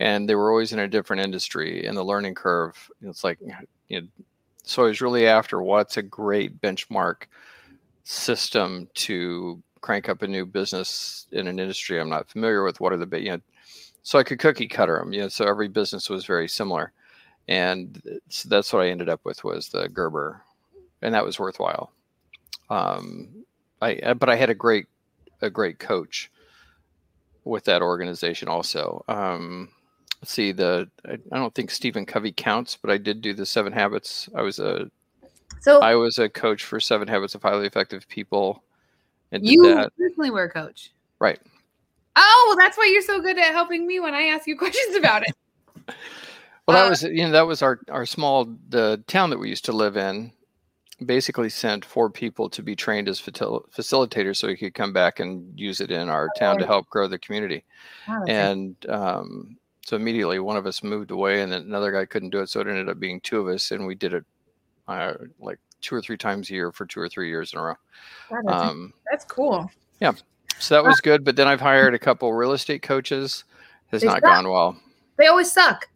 and 0.00 0.26
they 0.26 0.34
were 0.34 0.50
always 0.50 0.72
in 0.72 0.78
a 0.78 0.88
different 0.88 1.22
industry. 1.22 1.86
And 1.86 1.96
the 1.96 2.02
learning 2.02 2.34
curve, 2.34 2.90
it's 3.02 3.22
like, 3.22 3.38
you 3.88 4.00
know, 4.00 4.08
so 4.64 4.84
I 4.84 4.86
was 4.86 5.02
really 5.02 5.26
after 5.26 5.62
what's 5.62 5.98
a 5.98 6.02
great 6.02 6.60
benchmark 6.60 7.24
system 8.04 8.88
to 8.94 9.62
crank 9.82 10.08
up 10.08 10.22
a 10.22 10.26
new 10.26 10.46
business 10.46 11.26
in 11.32 11.46
an 11.46 11.58
industry 11.58 12.00
I'm 12.00 12.08
not 12.08 12.30
familiar 12.30 12.64
with. 12.64 12.80
What 12.80 12.92
are 12.92 12.96
the 12.96 13.20
you 13.20 13.32
know, 13.32 13.40
so 14.02 14.18
I 14.18 14.22
could 14.22 14.38
cookie 14.38 14.68
cutter 14.68 14.98
them. 14.98 15.12
You 15.12 15.22
know, 15.22 15.28
so 15.28 15.46
every 15.46 15.68
business 15.68 16.08
was 16.08 16.24
very 16.24 16.48
similar, 16.48 16.92
and 17.48 18.20
so 18.28 18.48
that's 18.48 18.72
what 18.72 18.82
I 18.82 18.88
ended 18.88 19.08
up 19.08 19.20
with 19.24 19.44
was 19.44 19.68
the 19.68 19.88
Gerber, 19.88 20.42
and 21.02 21.14
that 21.14 21.24
was 21.24 21.38
worthwhile. 21.38 21.92
Um, 22.70 23.44
I 23.82 23.96
uh, 23.96 24.14
but 24.14 24.28
I 24.28 24.36
had 24.36 24.50
a 24.50 24.54
great 24.54 24.86
a 25.42 25.50
great 25.50 25.78
coach 25.78 26.30
with 27.44 27.64
that 27.64 27.82
organization 27.82 28.48
also. 28.48 29.04
Um, 29.08 29.70
let's 30.22 30.32
see 30.32 30.52
the 30.52 30.88
I, 31.06 31.12
I 31.32 31.38
don't 31.38 31.54
think 31.54 31.70
Stephen 31.70 32.06
Covey 32.06 32.32
counts, 32.32 32.76
but 32.80 32.90
I 32.90 32.98
did 32.98 33.20
do 33.20 33.34
the 33.34 33.46
Seven 33.46 33.72
Habits. 33.72 34.28
I 34.34 34.42
was 34.42 34.58
a 34.58 34.90
So 35.60 35.80
I 35.80 35.94
was 35.94 36.18
a 36.18 36.28
coach 36.28 36.64
for 36.64 36.80
Seven 36.80 37.08
Habits 37.08 37.34
of 37.34 37.42
Highly 37.42 37.66
Effective 37.66 38.06
People, 38.08 38.62
and 39.32 39.46
you 39.46 39.62
that. 39.62 39.92
personally 39.98 40.30
were 40.30 40.44
a 40.44 40.50
coach. 40.50 40.92
Right. 41.18 41.40
Oh, 42.16 42.44
well, 42.48 42.56
that's 42.56 42.76
why 42.76 42.90
you're 42.92 43.02
so 43.02 43.20
good 43.20 43.38
at 43.38 43.52
helping 43.52 43.86
me 43.86 44.00
when 44.00 44.14
I 44.14 44.22
ask 44.24 44.46
you 44.46 44.56
questions 44.58 44.96
about 44.96 45.22
it. 45.22 45.94
Well, 46.66 46.76
that 46.76 46.86
Uh, 46.86 46.90
was 46.90 47.02
you 47.02 47.22
know 47.22 47.30
that 47.30 47.46
was 47.46 47.62
our 47.62 47.80
our 47.88 48.06
small 48.06 48.46
the 48.68 49.02
town 49.06 49.30
that 49.30 49.38
we 49.38 49.48
used 49.48 49.64
to 49.66 49.72
live 49.72 49.96
in. 49.96 50.32
Basically, 51.06 51.48
sent 51.48 51.82
four 51.82 52.10
people 52.10 52.50
to 52.50 52.62
be 52.62 52.76
trained 52.76 53.08
as 53.08 53.18
facil- 53.18 53.64
facilitators, 53.74 54.36
so 54.36 54.48
we 54.48 54.56
could 54.56 54.74
come 54.74 54.92
back 54.92 55.18
and 55.18 55.58
use 55.58 55.80
it 55.80 55.90
in 55.90 56.10
our 56.10 56.28
town 56.38 56.58
to 56.58 56.66
help 56.66 56.90
grow 56.90 57.08
the 57.08 57.18
community. 57.18 57.64
Wow, 58.06 58.24
And 58.28 58.76
um, 58.86 59.56
so 59.90 59.96
immediately, 59.96 60.38
one 60.38 60.56
of 60.56 60.66
us 60.66 60.84
moved 60.84 61.10
away, 61.10 61.42
and 61.42 61.50
then 61.50 61.62
another 61.62 61.90
guy 61.90 62.04
couldn't 62.04 62.30
do 62.30 62.38
it, 62.38 62.48
so 62.48 62.60
it 62.60 62.68
ended 62.68 62.88
up 62.88 63.00
being 63.00 63.20
two 63.22 63.40
of 63.40 63.48
us, 63.52 63.72
and 63.72 63.84
we 63.84 63.96
did 63.96 64.14
it 64.14 64.24
uh, 64.86 65.14
like 65.40 65.58
two 65.80 65.96
or 65.96 66.00
three 66.00 66.16
times 66.16 66.48
a 66.48 66.52
year 66.52 66.70
for 66.70 66.86
two 66.86 67.00
or 67.00 67.08
three 67.08 67.28
years 67.28 67.52
in 67.52 67.58
a 67.58 67.62
row. 67.64 67.74
wow, 68.30 68.38
that's, 68.44 68.62
Um, 68.62 68.92
that's 69.10 69.24
cool. 69.24 69.68
Yeah. 69.98 70.12
So 70.60 70.76
that 70.76 70.84
was 70.84 71.00
good, 71.00 71.24
but 71.24 71.34
then 71.34 71.48
I've 71.48 71.60
hired 71.60 71.92
a 71.92 71.98
couple 71.98 72.32
real 72.32 72.52
estate 72.52 72.82
coaches. 72.82 73.42
Has 73.90 74.02
They 74.02 74.06
not 74.06 74.20
suck. 74.20 74.22
gone 74.22 74.48
well. 74.48 74.80
They 75.16 75.26
always 75.26 75.50
suck. 75.50 75.88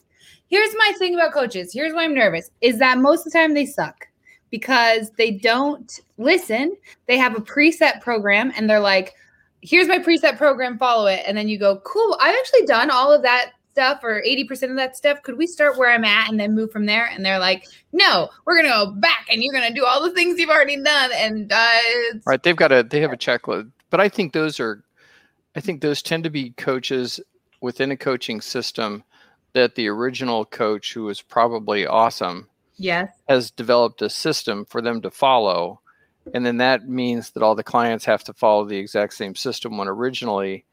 Here's 0.48 0.74
my 0.76 0.92
thing 0.98 1.14
about 1.14 1.32
coaches. 1.32 1.72
Here's 1.72 1.94
why 1.94 2.02
I'm 2.02 2.14
nervous 2.14 2.50
is 2.62 2.80
that 2.80 2.98
most 2.98 3.24
of 3.24 3.32
the 3.32 3.38
time 3.38 3.54
they 3.54 3.64
suck 3.64 4.08
because 4.50 5.12
they 5.12 5.30
don't 5.30 6.00
listen. 6.18 6.76
They 7.06 7.16
have 7.18 7.36
a 7.36 7.40
preset 7.40 8.00
program 8.00 8.52
and 8.56 8.68
they're 8.68 8.80
like, 8.80 9.14
here's 9.60 9.86
my 9.86 10.00
preset 10.00 10.36
program, 10.36 10.78
follow 10.78 11.06
it. 11.06 11.22
And 11.28 11.38
then 11.38 11.46
you 11.46 11.60
go, 11.60 11.76
cool, 11.84 12.18
I've 12.20 12.34
actually 12.34 12.66
done 12.66 12.90
all 12.90 13.12
of 13.12 13.22
that 13.22 13.52
stuff 13.74 14.04
or 14.04 14.22
80% 14.22 14.70
of 14.70 14.76
that 14.76 14.96
stuff. 14.96 15.20
Could 15.22 15.36
we 15.36 15.48
start 15.48 15.76
where 15.76 15.90
I'm 15.90 16.04
at 16.04 16.30
and 16.30 16.38
then 16.38 16.54
move 16.54 16.70
from 16.70 16.86
there? 16.86 17.06
And 17.06 17.24
they're 17.26 17.40
like, 17.40 17.66
no, 17.92 18.28
we're 18.46 18.54
going 18.54 18.66
to 18.66 18.70
go 18.70 18.92
back 19.00 19.26
and 19.30 19.42
you're 19.42 19.52
going 19.52 19.66
to 19.66 19.74
do 19.74 19.84
all 19.84 20.00
the 20.00 20.12
things 20.12 20.38
you've 20.38 20.48
already 20.48 20.80
done. 20.80 21.10
And 21.12 21.52
uh, 21.52 21.78
right 22.24 22.42
they've 22.42 22.56
got 22.56 22.70
a 22.70 22.84
they 22.84 23.00
have 23.00 23.12
a 23.12 23.16
checklist 23.16 23.70
but 23.90 24.00
i 24.00 24.08
think 24.08 24.32
those 24.32 24.60
are 24.60 24.84
i 25.56 25.60
think 25.60 25.80
those 25.80 26.02
tend 26.02 26.24
to 26.24 26.30
be 26.30 26.50
coaches 26.50 27.20
within 27.60 27.90
a 27.90 27.96
coaching 27.96 28.40
system 28.40 29.02
that 29.52 29.74
the 29.74 29.88
original 29.88 30.44
coach 30.44 30.92
who 30.94 31.04
was 31.04 31.20
probably 31.20 31.86
awesome 31.86 32.48
yes, 32.76 33.08
has 33.28 33.50
developed 33.50 34.02
a 34.02 34.10
system 34.10 34.64
for 34.64 34.80
them 34.80 35.00
to 35.02 35.10
follow 35.10 35.80
and 36.32 36.46
then 36.46 36.56
that 36.58 36.88
means 36.88 37.30
that 37.30 37.42
all 37.42 37.54
the 37.54 37.62
clients 37.62 38.04
have 38.04 38.24
to 38.24 38.32
follow 38.32 38.64
the 38.64 38.78
exact 38.78 39.14
same 39.14 39.34
system 39.34 39.76
when 39.76 39.88
originally 39.88 40.64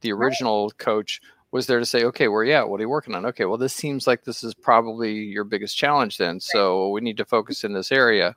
the 0.00 0.12
Right. 0.12 0.26
original 0.26 0.70
coach 0.78 1.20
was 1.56 1.66
there 1.66 1.80
to 1.80 1.86
say 1.86 2.04
okay 2.04 2.28
where 2.28 2.42
are 2.42 2.44
you 2.44 2.52
at 2.52 2.68
what 2.68 2.78
are 2.78 2.82
you 2.82 2.88
working 2.88 3.14
on 3.14 3.24
okay 3.24 3.46
well 3.46 3.56
this 3.56 3.72
seems 3.72 4.06
like 4.06 4.24
this 4.24 4.44
is 4.44 4.54
probably 4.54 5.12
your 5.12 5.44
biggest 5.44 5.76
challenge 5.76 6.18
then 6.18 6.38
so 6.38 6.90
we 6.90 7.00
need 7.00 7.16
to 7.16 7.24
focus 7.24 7.64
in 7.64 7.72
this 7.72 7.90
area 7.90 8.36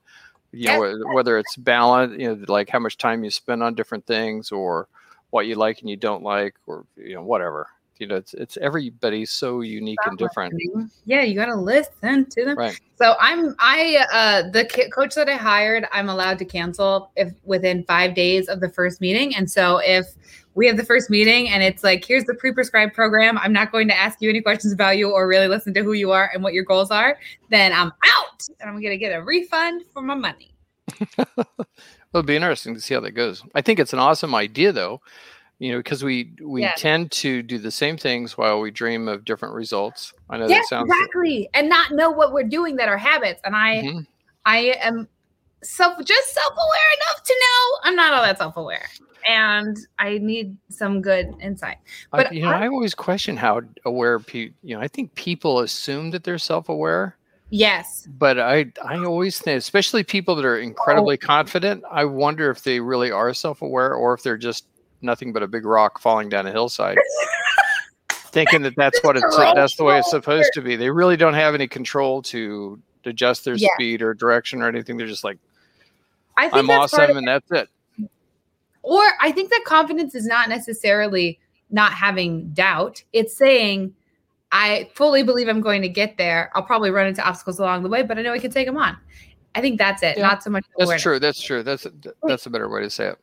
you 0.52 0.68
know 0.68 0.98
whether 1.14 1.38
it's 1.38 1.56
balance 1.58 2.14
you 2.18 2.28
know 2.28 2.46
like 2.48 2.70
how 2.70 2.80
much 2.80 2.98
time 2.98 3.24
you 3.24 3.30
spend 3.30 3.62
on 3.62 3.76
different 3.76 4.06
things 4.06 4.52
or 4.52 4.88
what 5.32 5.46
you 5.46 5.56
like 5.56 5.82
and 5.82 5.90
you 5.90 5.98
don't 5.98 6.24
like 6.24 6.56
or 6.66 6.86
you 6.96 7.14
know 7.14 7.22
whatever 7.22 7.68
you 8.00 8.08
know 8.08 8.16
it's 8.16 8.34
it's 8.34 8.58
everybody's 8.58 9.30
so 9.30 9.60
unique 9.60 10.00
and 10.06 10.18
different 10.18 10.54
Yeah, 11.06 11.22
you 11.22 11.36
got 11.36 11.48
to 11.48 11.56
listen 11.56 12.26
to 12.30 12.46
them. 12.46 12.58
Right. 12.58 12.80
So 12.96 13.16
I'm 13.20 13.56
I 13.60 14.06
uh 14.12 14.50
the 14.50 14.90
coach 14.94 15.16
that 15.16 15.28
I 15.28 15.36
hired, 15.36 15.86
I'm 15.92 16.08
allowed 16.08 16.40
to 16.40 16.46
cancel 16.46 17.12
if 17.18 17.34
within 17.44 17.84
5 17.84 18.16
days 18.16 18.48
of 18.48 18.62
the 18.62 18.70
first 18.70 19.02
meeting. 19.02 19.36
And 19.36 19.52
so 19.52 19.82
if 19.84 20.08
we 20.60 20.68
have 20.68 20.76
the 20.76 20.84
first 20.84 21.10
meeting 21.10 21.48
and 21.50 21.64
it's 21.64 21.86
like 21.86 22.04
here's 22.04 22.26
the 22.26 22.34
pre-prescribed 22.34 22.94
program, 22.94 23.38
I'm 23.38 23.54
not 23.54 23.72
going 23.72 23.88
to 23.88 23.98
ask 23.98 24.22
you 24.22 24.30
any 24.30 24.42
questions 24.42 24.74
about 24.74 24.98
you 24.98 25.10
or 25.10 25.26
really 25.26 25.48
listen 25.48 25.74
to 25.76 25.84
who 25.84 25.94
you 25.94 26.12
are 26.12 26.30
and 26.34 26.44
what 26.44 26.54
your 26.54 26.66
goals 26.66 26.92
are, 26.92 27.18
then 27.50 27.72
I'm 27.72 27.94
out 28.04 28.48
and 28.60 28.70
I'm 28.70 28.82
going 28.82 28.92
to 28.92 28.98
get 28.98 29.18
a 29.18 29.24
refund 29.24 29.86
for 29.94 30.02
my 30.02 30.16
money. 30.16 30.54
It'll 31.18 32.24
be 32.24 32.36
interesting 32.36 32.74
to 32.74 32.82
see 32.82 32.94
how 32.94 33.00
that 33.00 33.12
goes. 33.12 33.42
I 33.56 33.62
think 33.62 33.80
it's 33.80 33.94
an 33.94 34.00
awesome 34.00 34.36
idea, 34.36 34.74
though, 34.74 35.00
you 35.60 35.72
know, 35.72 35.78
because 35.78 36.04
we 36.04 36.34
we 36.44 36.64
Yeah. 36.64 36.74
tend 36.76 37.12
to 37.12 37.42
do 37.42 37.58
the 37.58 37.72
same 37.72 37.98
things 37.98 38.38
while 38.38 38.60
we 38.60 38.70
dream 38.70 39.08
of 39.08 39.24
different 39.24 39.56
results. 39.56 40.14
I 40.30 40.38
know 40.40 40.48
Yeah, 40.50 40.58
that 40.58 40.66
sounds. 40.66 40.92
exactly. 40.92 41.48
And 41.54 41.70
not 41.70 41.92
know 41.92 42.12
what 42.12 42.34
we're 42.34 42.44
doing 42.44 42.76
that 42.76 42.90
are 42.90 42.98
habits. 42.98 43.40
And 43.46 43.56
I 43.56 43.84
Mhm. 43.84 44.08
I 44.46 44.58
am 44.82 45.08
self 45.64 46.04
just 46.06 46.34
self-aware 46.34 46.92
enough 46.96 47.24
to 47.24 47.34
know 47.34 47.78
I'm 47.84 47.96
not 47.96 48.14
all 48.14 48.24
that 48.24 48.38
self-aware. 48.38 48.88
And 49.28 49.78
I 50.00 50.18
need 50.20 50.56
some 50.70 51.02
good 51.02 51.36
insight. 51.42 51.78
I, 52.14 52.24
but 52.24 52.34
you 52.34 52.42
know, 52.44 52.50
I- 52.50 52.64
I 52.66 52.68
always 52.68 52.96
question 52.96 53.36
how 53.36 53.62
aware 53.86 54.20
people. 54.20 54.56
You 54.64 54.76
know, 54.76 54.82
I 54.82 54.88
think 54.88 55.14
people 55.16 55.60
assume 55.60 56.12
that 56.12 56.24
they're 56.24 56.38
self-aware, 56.38 57.18
Yes. 57.50 58.08
but 58.18 58.40
I 58.40 58.72
I 58.84 58.98
always 58.98 59.40
think, 59.40 59.58
especially 59.58 60.04
people 60.04 60.36
that 60.36 60.46
are 60.46 60.58
incredibly 60.60 61.18
oh. 61.22 61.26
confident, 61.26 61.84
I 61.92 62.06
wonder 62.06 62.50
if 62.50 62.64
they 62.64 62.80
really 62.80 63.12
are 63.12 63.34
self-aware 63.34 63.94
or 63.94 64.14
if 64.14 64.24
they're 64.24 64.38
just 64.38 64.66
nothing 65.02 65.34
but 65.34 65.44
a 65.44 65.48
big 65.48 65.66
rock 65.66 66.00
falling 66.00 66.30
down 66.30 66.48
a 66.48 66.52
hillside. 66.52 66.98
Thinking 68.12 68.62
that 68.62 68.76
that's 68.76 69.04
what 69.04 69.18
it's 69.18 69.36
that's 69.38 69.76
the 69.76 69.84
way 69.84 69.98
it's 70.00 70.12
supposed 70.12 70.52
to 70.54 70.62
be. 70.62 70.76
They 70.76 70.92
really 70.92 71.18
don't 71.18 71.34
have 71.34 71.56
any 71.56 71.68
control 71.68 72.22
to 72.24 72.80
adjust 73.06 73.44
their 73.44 73.56
Yeah. 73.56 73.70
speed 73.74 74.02
or 74.02 74.14
direction 74.14 74.62
or 74.62 74.68
anything. 74.68 74.98
They're 74.98 75.08
just 75.08 75.24
like, 75.24 75.40
I 76.40 76.50
think 76.50 76.56
I'm 76.56 76.70
awesome 76.70 77.18
and 77.18 77.28
that's 77.28 77.52
it. 77.52 77.70
or 78.82 79.02
I 79.22 79.32
think 79.32 79.50
that 79.50 79.64
confidence 79.66 80.16
is 80.16 80.26
not 80.26 80.50
necessarily 80.50 81.40
not 81.70 81.94
having 81.94 82.50
doubt. 82.50 83.04
It's 83.14 83.36
saying, 83.36 83.94
I 84.52 84.90
fully 84.96 85.24
believe 85.24 85.48
I'm 85.48 85.62
going 85.62 85.82
to 85.82 85.90
get 85.90 86.18
there. 86.18 86.52
I'll 86.56 86.64
probably 86.64 86.90
run 86.90 87.08
into 87.08 87.26
obstacles 87.28 87.60
along 87.60 87.84
the 87.84 87.90
way, 87.90 88.02
but 88.02 88.18
I 88.18 88.22
know 88.22 88.34
I 88.34 88.40
can 88.40 88.52
take 88.52 88.66
them 88.66 88.78
on. 88.78 88.98
I 89.56 89.62
think 89.62 89.78
that's 89.78 90.02
it. 90.04 90.18
Yeah, 90.18 90.28
not 90.28 90.44
so 90.44 90.50
much 90.50 90.66
That's 90.78 90.86
awareness. 90.86 91.04
true. 91.04 91.20
That's 91.20 91.42
true. 91.42 91.64
That's 91.64 91.86
that's 92.24 92.46
a 92.46 92.50
better 92.50 92.70
way 92.70 92.82
to 92.82 92.90
say 92.90 93.08
it. 93.08 93.20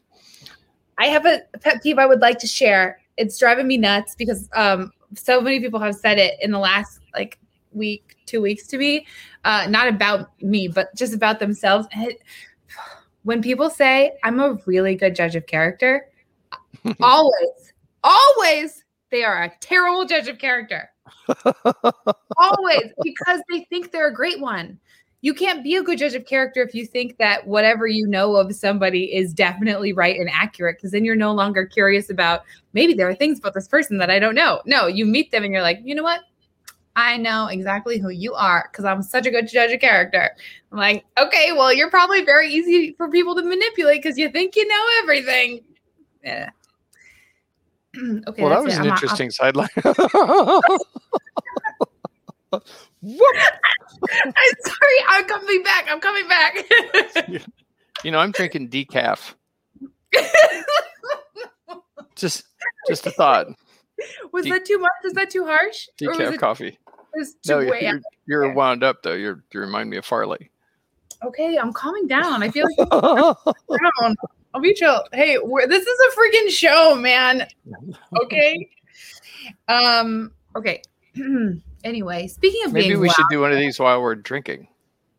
I 0.99 1.07
have 1.07 1.27
a 1.27 1.41
pet 1.61 1.83
peeve 1.83 1.99
I 1.99 2.07
would 2.07 2.21
like 2.21 2.39
to 2.41 2.47
share. 2.47 3.01
It's 3.17 3.39
driving 3.39 3.67
me 3.67 3.77
nuts 3.77 4.15
because 4.15 4.49
um, 4.55 4.93
so 5.15 5.41
many 5.41 5.61
people 5.61 5.81
have 5.81 5.95
said 5.95 6.19
it 6.19 6.35
in 6.41 6.51
the 6.51 6.59
last 6.59 7.01
like 7.15 7.39
week, 7.73 8.17
two 8.27 8.41
weeks 8.41 8.67
to 8.69 8.79
me. 8.79 9.07
Uh, 9.45 9.67
not 9.69 9.89
about 9.89 10.31
me, 10.43 10.69
but 10.69 10.95
just 10.95 11.15
about 11.15 11.39
themselves. 11.39 11.87
And 11.93 12.11
it, 12.11 12.23
when 13.27 13.43
people 13.43 13.69
say 13.69 14.13
I'm 14.23 14.39
a 14.39 14.57
really 14.67 14.95
good 14.95 15.17
judge 15.17 15.35
of 15.35 15.47
character, 15.47 16.09
always, 17.01 17.73
always 18.05 18.85
they 19.11 19.25
are 19.25 19.43
a 19.43 19.53
terrible 19.59 20.05
judge 20.05 20.29
of 20.29 20.39
character. 20.39 20.89
always 22.37 22.93
because 23.03 23.41
they 23.51 23.65
think 23.69 23.91
they're 23.91 24.09
a 24.09 24.15
great 24.15 24.41
one. 24.41 24.79
You 25.23 25.35
can't 25.35 25.65
be 25.65 25.75
a 25.75 25.83
good 25.83 25.99
judge 25.99 26.15
of 26.15 26.25
character 26.25 26.63
if 26.63 26.73
you 26.73 26.87
think 26.87 27.19
that 27.19 27.45
whatever 27.49 27.89
you 27.89 28.07
know 28.07 28.37
of 28.37 28.55
somebody 28.55 29.13
is 29.13 29.35
definitely 29.35 29.93
right 29.93 30.17
and 30.17 30.31
accurate, 30.33 30.77
because 30.77 30.93
then 30.93 31.05
you're 31.05 31.17
no 31.17 31.33
longer 31.33 31.67
curious 31.67 32.11
about 32.11 32.45
maybe 32.75 32.95
there 32.95 33.09
are 33.09 33.15
things 33.15 33.41
about 33.41 33.55
this 33.55 33.67
person 33.67 33.99
that 33.99 34.11
I 34.11 34.21
don't 34.21 34.37
know. 34.37 34.63
No, 34.67 34.87
you 34.87 35.05
meet 35.05 35.33
them 35.33 35.43
and 35.43 35.53
you're 35.53 35.63
like, 35.63 35.81
you 35.83 35.97
know 35.97 36.05
what? 36.05 36.21
I 36.97 37.17
know 37.19 37.47
exactly 37.47 37.99
who 37.99 38.09
you 38.09 38.35
are 38.35 38.69
because 38.71 38.85
I'm 38.85 39.03
such 39.03 39.27
a 39.27 39.31
good 39.31 39.47
judge 39.49 39.71
of 39.71 39.81
character. 39.81 40.31
I'm 40.73 40.79
like, 40.79 41.05
okay, 41.19 41.53
well, 41.53 41.73
you're 41.73 41.91
probably 41.91 42.25
very 42.25 42.51
easy 42.51 42.95
for 42.97 43.09
people 43.09 43.35
to 43.37 43.43
manipulate 43.43 44.03
because 44.03 44.19
you 44.19 44.31
think 44.31 44.57
you 44.57 44.67
know 44.67 44.85
everything. 45.03 45.61
Yeah. 46.25 46.51
okay. 48.27 48.43
well, 48.43 48.51
that 48.51 48.65
was 48.65 48.75
it. 48.75 48.81
an 48.81 48.87
I'm- 48.87 48.93
interesting 48.93 49.31
sideline. 49.39 49.69
I'm 52.53 52.63
sorry. 54.65 54.99
I'm 55.09 55.25
coming 55.27 55.63
back. 55.63 55.87
I'm 55.89 56.01
coming 56.01 56.27
back. 56.29 56.65
You 58.05 58.11
know, 58.11 58.19
I'm 58.19 58.31
drinking 58.31 58.69
decaf. 58.69 59.35
Just 62.15 62.45
just 62.87 63.07
a 63.07 63.11
thought. 63.11 63.47
was 64.33 64.45
De- 64.45 64.51
that 64.51 64.65
too 64.67 64.79
much? 64.79 64.91
Is 65.05 65.15
that 65.15 65.31
too 65.31 65.47
harsh? 65.47 65.89
Or 66.03 66.11
was 66.11 66.19
Decaf 66.19 66.35
it 66.35 66.39
coffee. 66.39 66.79
Too 67.17 67.35
No, 67.49 67.61
you're, 67.61 68.01
you're, 68.27 68.53
wound 68.53 68.83
up 68.83 69.03
though. 69.03 69.15
You're 69.15 69.43
you 69.53 69.61
remind 69.61 69.91
me 69.91 69.97
of 69.97 70.05
Farley. 70.05 70.51
Okay, 71.25 71.57
I'm 71.57 71.73
calming 71.73 72.07
down. 72.07 72.43
I 72.43 72.51
feel 72.51 72.67
like 72.79 72.91
down. 74.01 74.17
I'll 74.55 74.61
be 74.61 74.75
chill. 74.75 75.03
Hey, 75.13 75.37
this 75.69 75.87
is 75.87 75.99
a 76.01 76.19
freaking 76.19 76.51
show, 76.51 76.95
man. 76.95 77.47
Okay. 78.23 78.71
Um. 79.69 80.33
Okay. 80.57 80.83
anyway, 81.85 82.27
speaking 82.27 82.65
of 82.65 82.73
Maybe 82.73 82.89
being 82.89 83.01
we 83.01 83.09
loud, 83.09 83.15
should 83.15 83.27
do 83.31 83.41
one 83.41 83.53
of 83.53 83.59
these 83.59 83.79
while 83.79 84.01
we're 84.03 84.15
drinking. 84.15 84.69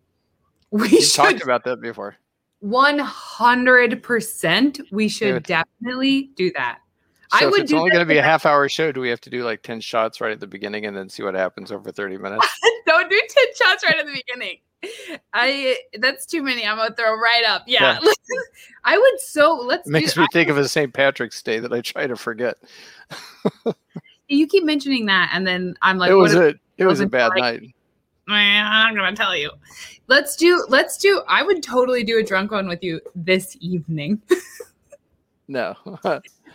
we 0.71 0.81
We 0.83 1.01
should 1.01 1.15
talked 1.15 1.43
about 1.43 1.63
that 1.65 1.81
before. 1.81 2.15
one 2.59 2.99
hundred 2.99 4.01
percent. 4.03 4.79
We 4.91 5.07
should 5.07 5.43
definitely 5.43 6.31
do 6.35 6.51
that. 6.55 6.79
So 7.31 7.45
I 7.45 7.45
would 7.45 7.61
it's 7.61 7.73
only 7.73 7.91
going 7.91 8.05
to 8.05 8.11
be 8.11 8.17
a 8.17 8.23
half 8.23 8.45
hour 8.45 8.69
show, 8.69 8.91
do 8.91 9.01
we 9.01 9.09
have 9.09 9.19
to 9.21 9.29
do 9.29 9.43
like 9.43 9.61
10 9.61 9.81
shots 9.81 10.21
right 10.21 10.31
at 10.31 10.39
the 10.39 10.47
beginning 10.47 10.85
and 10.85 10.95
then 10.95 11.09
see 11.09 11.23
what 11.23 11.35
happens 11.35 11.71
over 11.71 11.91
30 11.91 12.17
minutes? 12.17 12.47
Don't 12.85 13.09
do 13.09 13.21
10 13.29 13.45
shots 13.55 13.83
right 13.83 13.97
at 13.99 14.05
the 14.05 14.13
beginning. 14.13 14.59
I 15.33 15.77
that's 15.99 16.25
too 16.25 16.43
many. 16.43 16.65
I'm 16.65 16.77
gonna 16.77 16.95
throw 16.95 17.17
right 17.19 17.43
up. 17.45 17.63
Yeah. 17.65 17.99
I 18.85 18.97
would 18.97 19.19
so 19.19 19.55
let's 19.55 19.87
It 19.87 19.91
makes 19.91 20.13
do, 20.13 20.21
me 20.21 20.27
think 20.31 20.49
of 20.49 20.57
a 20.57 20.67
St. 20.69 20.93
Patrick's 20.93 21.41
Day 21.41 21.59
that 21.59 21.73
I 21.73 21.81
try 21.81 22.07
to 22.07 22.15
forget. 22.15 22.57
you 24.29 24.47
keep 24.47 24.63
mentioning 24.63 25.07
that 25.07 25.31
and 25.33 25.47
then 25.47 25.75
I'm 25.81 25.97
like 25.97 26.11
it 26.11 26.15
was 26.15 26.35
a 26.35 26.53
it 26.77 26.85
was 26.85 26.99
a 26.99 27.07
bad 27.07 27.29
like- 27.29 27.61
night. 27.61 27.73
I'm 28.29 28.93
not 28.93 29.03
gonna 29.03 29.15
tell 29.15 29.35
you. 29.35 29.51
Let's 30.07 30.35
do 30.35 30.65
let's 30.69 30.97
do 30.97 31.23
I 31.27 31.43
would 31.43 31.63
totally 31.63 32.03
do 32.03 32.19
a 32.19 32.23
drunk 32.23 32.51
one 32.51 32.67
with 32.67 32.83
you 32.83 33.01
this 33.15 33.57
evening. 33.59 34.21
No, 35.49 35.75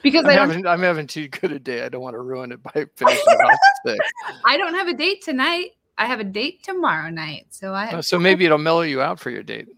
I'm 0.05 0.11
because 0.11 0.25
I 0.25 0.35
don't 0.37 0.49
having 0.49 0.67
I'm 0.67 0.81
having 0.83 1.07
too 1.07 1.29
good 1.29 1.53
a 1.53 1.59
day. 1.59 1.85
I 1.85 1.89
don't 1.89 2.01
want 2.03 2.15
to 2.15 2.21
ruin 2.21 2.53
it 2.53 2.63
by 2.63 2.73
finishing 2.97 3.23
off 3.29 3.59
sick. 3.87 4.01
I 4.45 4.57
don't 4.57 4.75
have 4.75 4.89
a 4.89 4.95
date 4.95 5.23
tonight. 5.23 5.71
I 5.99 6.07
have 6.07 6.21
a 6.21 6.25
date 6.25 6.63
tomorrow 6.63 7.11
night. 7.11 7.47
So 7.51 7.73
I 7.73 7.93
Oh, 7.97 8.01
So 8.01 8.19
maybe 8.19 8.45
it'll 8.45 8.59
mellow 8.59 8.83
you 8.83 9.01
out 9.03 9.21
for 9.21 9.31
your 9.31 9.43
date. 9.43 9.69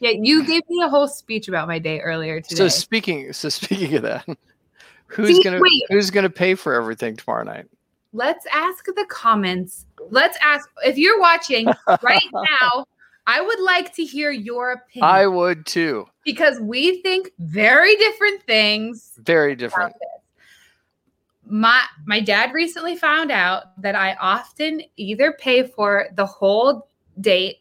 yeah, 0.00 0.10
you 0.10 0.44
gave 0.44 0.62
me 0.68 0.82
a 0.82 0.88
whole 0.88 1.08
speech 1.08 1.48
about 1.48 1.68
my 1.68 1.78
day 1.78 2.00
earlier 2.00 2.40
today. 2.40 2.56
So 2.56 2.68
speaking 2.68 3.32
so 3.32 3.48
speaking 3.48 3.94
of 3.96 4.02
that, 4.02 4.26
who's 5.06 5.36
See, 5.36 5.42
gonna 5.42 5.60
wait. 5.60 5.82
who's 5.88 6.10
gonna 6.10 6.30
pay 6.30 6.54
for 6.54 6.74
everything 6.74 7.16
tomorrow 7.16 7.44
night? 7.44 7.66
let's 8.14 8.44
ask 8.52 8.84
the 8.84 9.06
comments. 9.08 9.86
Let's 10.10 10.36
ask 10.42 10.68
if 10.84 10.98
you're 10.98 11.18
watching 11.18 11.66
right 12.02 12.20
now. 12.60 12.84
I 13.26 13.40
would 13.40 13.60
like 13.60 13.94
to 13.94 14.04
hear 14.04 14.30
your 14.30 14.72
opinion 14.72 15.08
I 15.10 15.26
would 15.26 15.64
too. 15.66 16.06
because 16.24 16.58
we 16.60 17.00
think 17.02 17.30
very 17.38 17.94
different 17.96 18.42
things. 18.44 19.12
Very 19.18 19.54
different. 19.54 19.94
My 21.46 21.82
my 22.06 22.20
dad 22.20 22.52
recently 22.52 22.96
found 22.96 23.30
out 23.30 23.80
that 23.82 23.94
I 23.94 24.14
often 24.14 24.82
either 24.96 25.32
pay 25.32 25.64
for 25.66 26.06
the 26.14 26.26
whole 26.26 26.88
date 27.20 27.58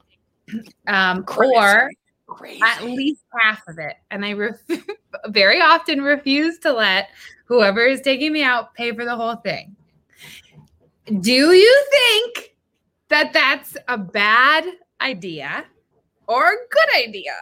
um, 0.87 1.23
Crazy. 1.25 1.53
or 1.55 1.91
Crazy. 2.27 2.61
at 2.63 2.83
least 2.85 3.23
half 3.41 3.61
of 3.67 3.77
it, 3.79 3.97
and 4.09 4.25
I 4.25 4.33
ref- 4.33 4.61
very 5.27 5.61
often 5.61 6.01
refuse 6.01 6.57
to 6.59 6.71
let 6.71 7.09
whoever 7.45 7.81
is 7.85 8.01
taking 8.01 8.31
me 8.31 8.43
out 8.43 8.73
pay 8.75 8.93
for 8.93 9.03
the 9.05 9.15
whole 9.15 9.35
thing. 9.35 9.75
Do 11.19 11.31
you 11.51 11.85
think 11.91 12.55
that 13.09 13.33
that's 13.33 13.75
a 13.89 13.97
bad 13.97 14.65
idea 15.01 15.65
or 16.27 16.45
a 16.45 16.55
good 16.69 17.07
idea? 17.07 17.33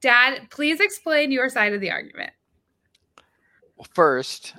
Dad, 0.00 0.48
please 0.50 0.80
explain 0.80 1.30
your 1.30 1.48
side 1.48 1.74
of 1.74 1.80
the 1.80 1.90
argument. 1.90 2.30
Well, 3.76 3.88
first, 3.92 4.54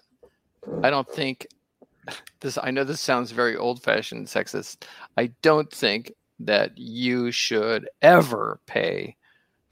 I 0.84 0.90
don't 0.90 1.10
think 1.10 1.48
this. 2.40 2.58
I 2.62 2.72
know 2.72 2.84
this 2.84 3.02
sounds 3.02 3.32
very 3.32 3.56
old-fashioned, 3.56 4.28
sexist. 4.28 4.84
I 5.18 5.32
don't 5.42 5.72
think 5.72 6.12
that 6.40 6.78
you 6.78 7.32
should 7.32 7.88
ever 8.02 8.60
pay 8.66 9.16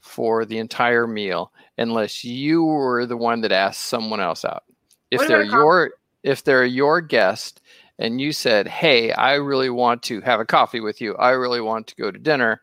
for 0.00 0.44
the 0.44 0.58
entire 0.58 1.06
meal 1.06 1.52
unless 1.78 2.24
you 2.24 2.64
were 2.64 3.06
the 3.06 3.16
one 3.16 3.40
that 3.42 3.52
asked 3.52 3.82
someone 3.82 4.20
else 4.20 4.44
out. 4.44 4.64
If 5.10 5.26
they're 5.26 5.42
your 5.42 5.92
if 6.22 6.44
they're 6.44 6.64
your 6.64 7.00
guest 7.00 7.60
and 8.00 8.20
you 8.20 8.32
said, 8.32 8.66
"Hey, 8.66 9.12
I 9.12 9.34
really 9.34 9.70
want 9.70 10.02
to 10.04 10.20
have 10.22 10.40
a 10.40 10.44
coffee 10.44 10.80
with 10.80 11.00
you. 11.00 11.14
I 11.16 11.30
really 11.30 11.60
want 11.60 11.86
to 11.88 11.96
go 11.96 12.10
to 12.10 12.18
dinner. 12.18 12.60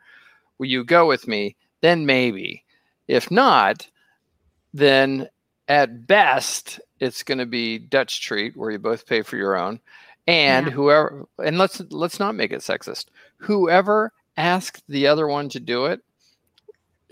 Will 0.58 0.65
you 0.67 0.84
go 0.84 1.08
with 1.08 1.27
me?" 1.27 1.56
Then 1.82 2.06
maybe. 2.06 2.65
If 3.08 3.32
not, 3.32 3.88
then 4.74 5.29
at 5.70 6.06
best 6.08 6.82
it's 7.00 7.24
going 7.24 7.38
to 7.38 7.46
be 7.46 7.77
Dutch 7.77 8.22
treat 8.22 8.58
where 8.58 8.72
you 8.72 8.79
both 8.79 9.06
pay 9.06 9.22
for 9.22 9.38
your 9.38 9.56
own. 9.56 9.79
And 10.27 10.67
Yeah. 10.67 10.74
whoever 10.74 11.25
and 11.38 11.58
let's 11.58 11.79
let's 11.89 12.20
not 12.20 12.36
make 12.36 12.51
it 12.51 12.60
sexist. 12.62 13.06
Whoever 13.38 14.12
asked 14.36 14.84
the 14.89 15.08
other 15.08 15.27
one 15.27 15.48
to 15.50 15.60
do 15.60 15.86
it 15.86 16.01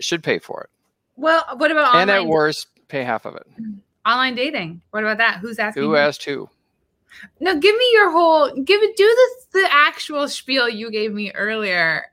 should 0.00 0.22
pay 0.22 0.38
for 0.38 0.62
it. 0.64 0.70
Well, 1.16 1.42
what 1.56 1.70
about 1.70 1.94
and 1.94 2.10
online, 2.10 2.24
at 2.24 2.26
worst, 2.26 2.68
pay 2.88 3.02
half 3.04 3.24
of 3.24 3.36
it. 3.36 3.46
Mm-hmm. 3.58 3.78
online 4.04 4.34
dating? 4.34 4.82
What 4.90 5.02
about 5.02 5.16
that? 5.18 5.38
Who's 5.38 5.58
asking? 5.58 5.82
Who 5.82 5.90
who? 5.90 5.96
asked 5.96 6.24
who? 6.24 6.50
No, 7.40 7.58
give 7.58 7.74
me 7.76 7.90
your 7.94 8.10
whole. 8.10 8.50
Give 8.62 8.82
it. 8.82 8.96
Do 8.96 9.04
this 9.04 9.46
the 9.62 9.68
actual 9.72 10.28
spiel 10.28 10.68
you 10.68 10.90
gave 10.90 11.12
me 11.12 11.32
earlier 11.32 12.06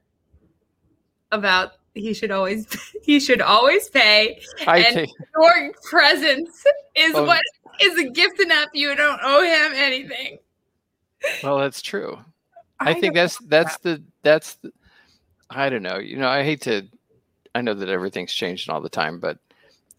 about 1.32 1.74
he 1.94 2.14
should 2.14 2.32
always 2.32 2.68
he 3.04 3.20
should 3.20 3.42
always 3.42 3.90
pay. 3.90 4.42
I 4.68 4.80
And- 4.80 4.96
think 4.96 5.10
Your 5.40 5.72
presence 5.90 6.64
is 6.96 7.14
Oh. 7.16 7.26
what 7.26 7.42
is 7.82 7.98
a 7.98 8.10
gift 8.10 8.40
enough. 8.40 8.70
You 8.74 8.96
don't 8.96 9.20
owe 9.24 9.42
him 9.44 9.72
anything. 9.76 10.38
well, 11.44 11.58
that's 11.58 11.82
true. 11.82 12.18
I, 12.80 12.94
think 12.94 13.06
don't- 13.06 13.16
that's 13.16 13.38
that's 13.48 13.78
the 13.80 14.02
that's 14.24 14.56
the, 14.56 14.72
I 15.50 15.70
don't 15.70 15.84
know. 15.84 15.98
You 15.98 16.18
know, 16.18 16.28
I 16.30 16.44
hate 16.44 16.62
to 16.62 16.88
I 17.56 17.62
know 17.62 17.74
that 17.74 17.90
everything's 17.90 18.34
changing 18.34 18.74
all 18.74 18.82
the 18.82 18.90
time, 18.90 19.20
but 19.20 19.38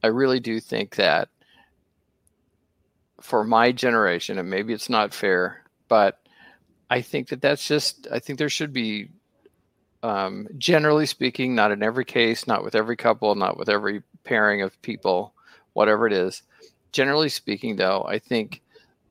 I 0.03 0.09
really 0.09 0.41
do 0.41 0.61
think 0.61 0.97
that 0.97 1.29
for 3.25 3.43
my 3.43 3.73
generation 3.73 4.39
and 4.39 4.51
maybe 4.51 4.75
it's 4.75 4.91
not 4.91 5.15
fair, 5.15 5.63
but 5.89 6.21
I 6.91 7.01
think 7.01 7.29
that 7.29 7.41
that's 7.41 7.67
just 7.67 8.07
I 8.13 8.19
think 8.19 8.39
there 8.39 8.51
should 8.51 8.75
be 8.75 9.09
um, 10.03 10.47
generally 10.59 11.07
speaking, 11.07 11.55
not 11.55 11.73
in 11.73 11.83
every 11.83 12.05
case, 12.05 12.47
not 12.47 12.63
with 12.63 12.75
every 12.75 12.97
couple, 12.97 13.35
not 13.35 13.57
with 13.57 13.71
every 13.71 14.03
pairing 14.25 14.61
of 14.61 14.81
people, 14.83 15.33
whatever 15.73 16.07
it 16.07 16.13
is. 16.13 16.43
Generally 16.93 17.31
speaking, 17.31 17.77
though, 17.77 18.05
I 18.07 18.19
think 18.19 18.61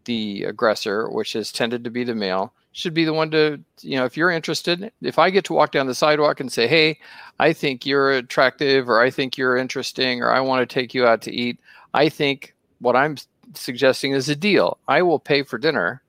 the 0.05 0.43
aggressor, 0.43 1.09
which 1.09 1.33
has 1.33 1.51
tended 1.51 1.83
to 1.83 1.89
be 1.89 2.03
the 2.03 2.13
male, 2.13 2.53
should 2.71 2.93
be 2.93 3.05
the 3.05 3.13
one 3.13 3.31
to, 3.31 3.59
you 3.81 3.97
know, 3.97 4.05
if 4.05 4.15
you're 4.15 4.29
interested, 4.29 4.91
if 5.01 5.17
I 5.17 5.31
get 5.31 5.45
to 5.45 5.53
walk 5.53 5.71
down 5.71 5.87
the 5.87 5.95
sidewalk 5.95 6.39
and 6.39 6.51
say, 6.51 6.67
hey, 6.67 6.99
I 7.39 7.51
think 7.51 7.83
you're 7.83 8.11
attractive 8.11 8.87
or 8.87 9.01
I 9.01 9.09
think 9.09 9.39
you're 9.39 9.57
interesting 9.57 10.21
or 10.21 10.31
I 10.31 10.39
want 10.39 10.69
to 10.69 10.71
take 10.71 10.93
you 10.93 11.07
out 11.07 11.23
to 11.23 11.33
eat, 11.33 11.59
I 11.95 12.09
think 12.09 12.53
what 12.77 12.95
I'm 12.95 13.17
suggesting 13.53 14.13
is 14.13 14.29
a 14.29 14.35
deal. 14.35 14.77
I 14.87 15.01
will 15.01 15.19
pay 15.19 15.43
for 15.43 15.57
dinner 15.57 16.01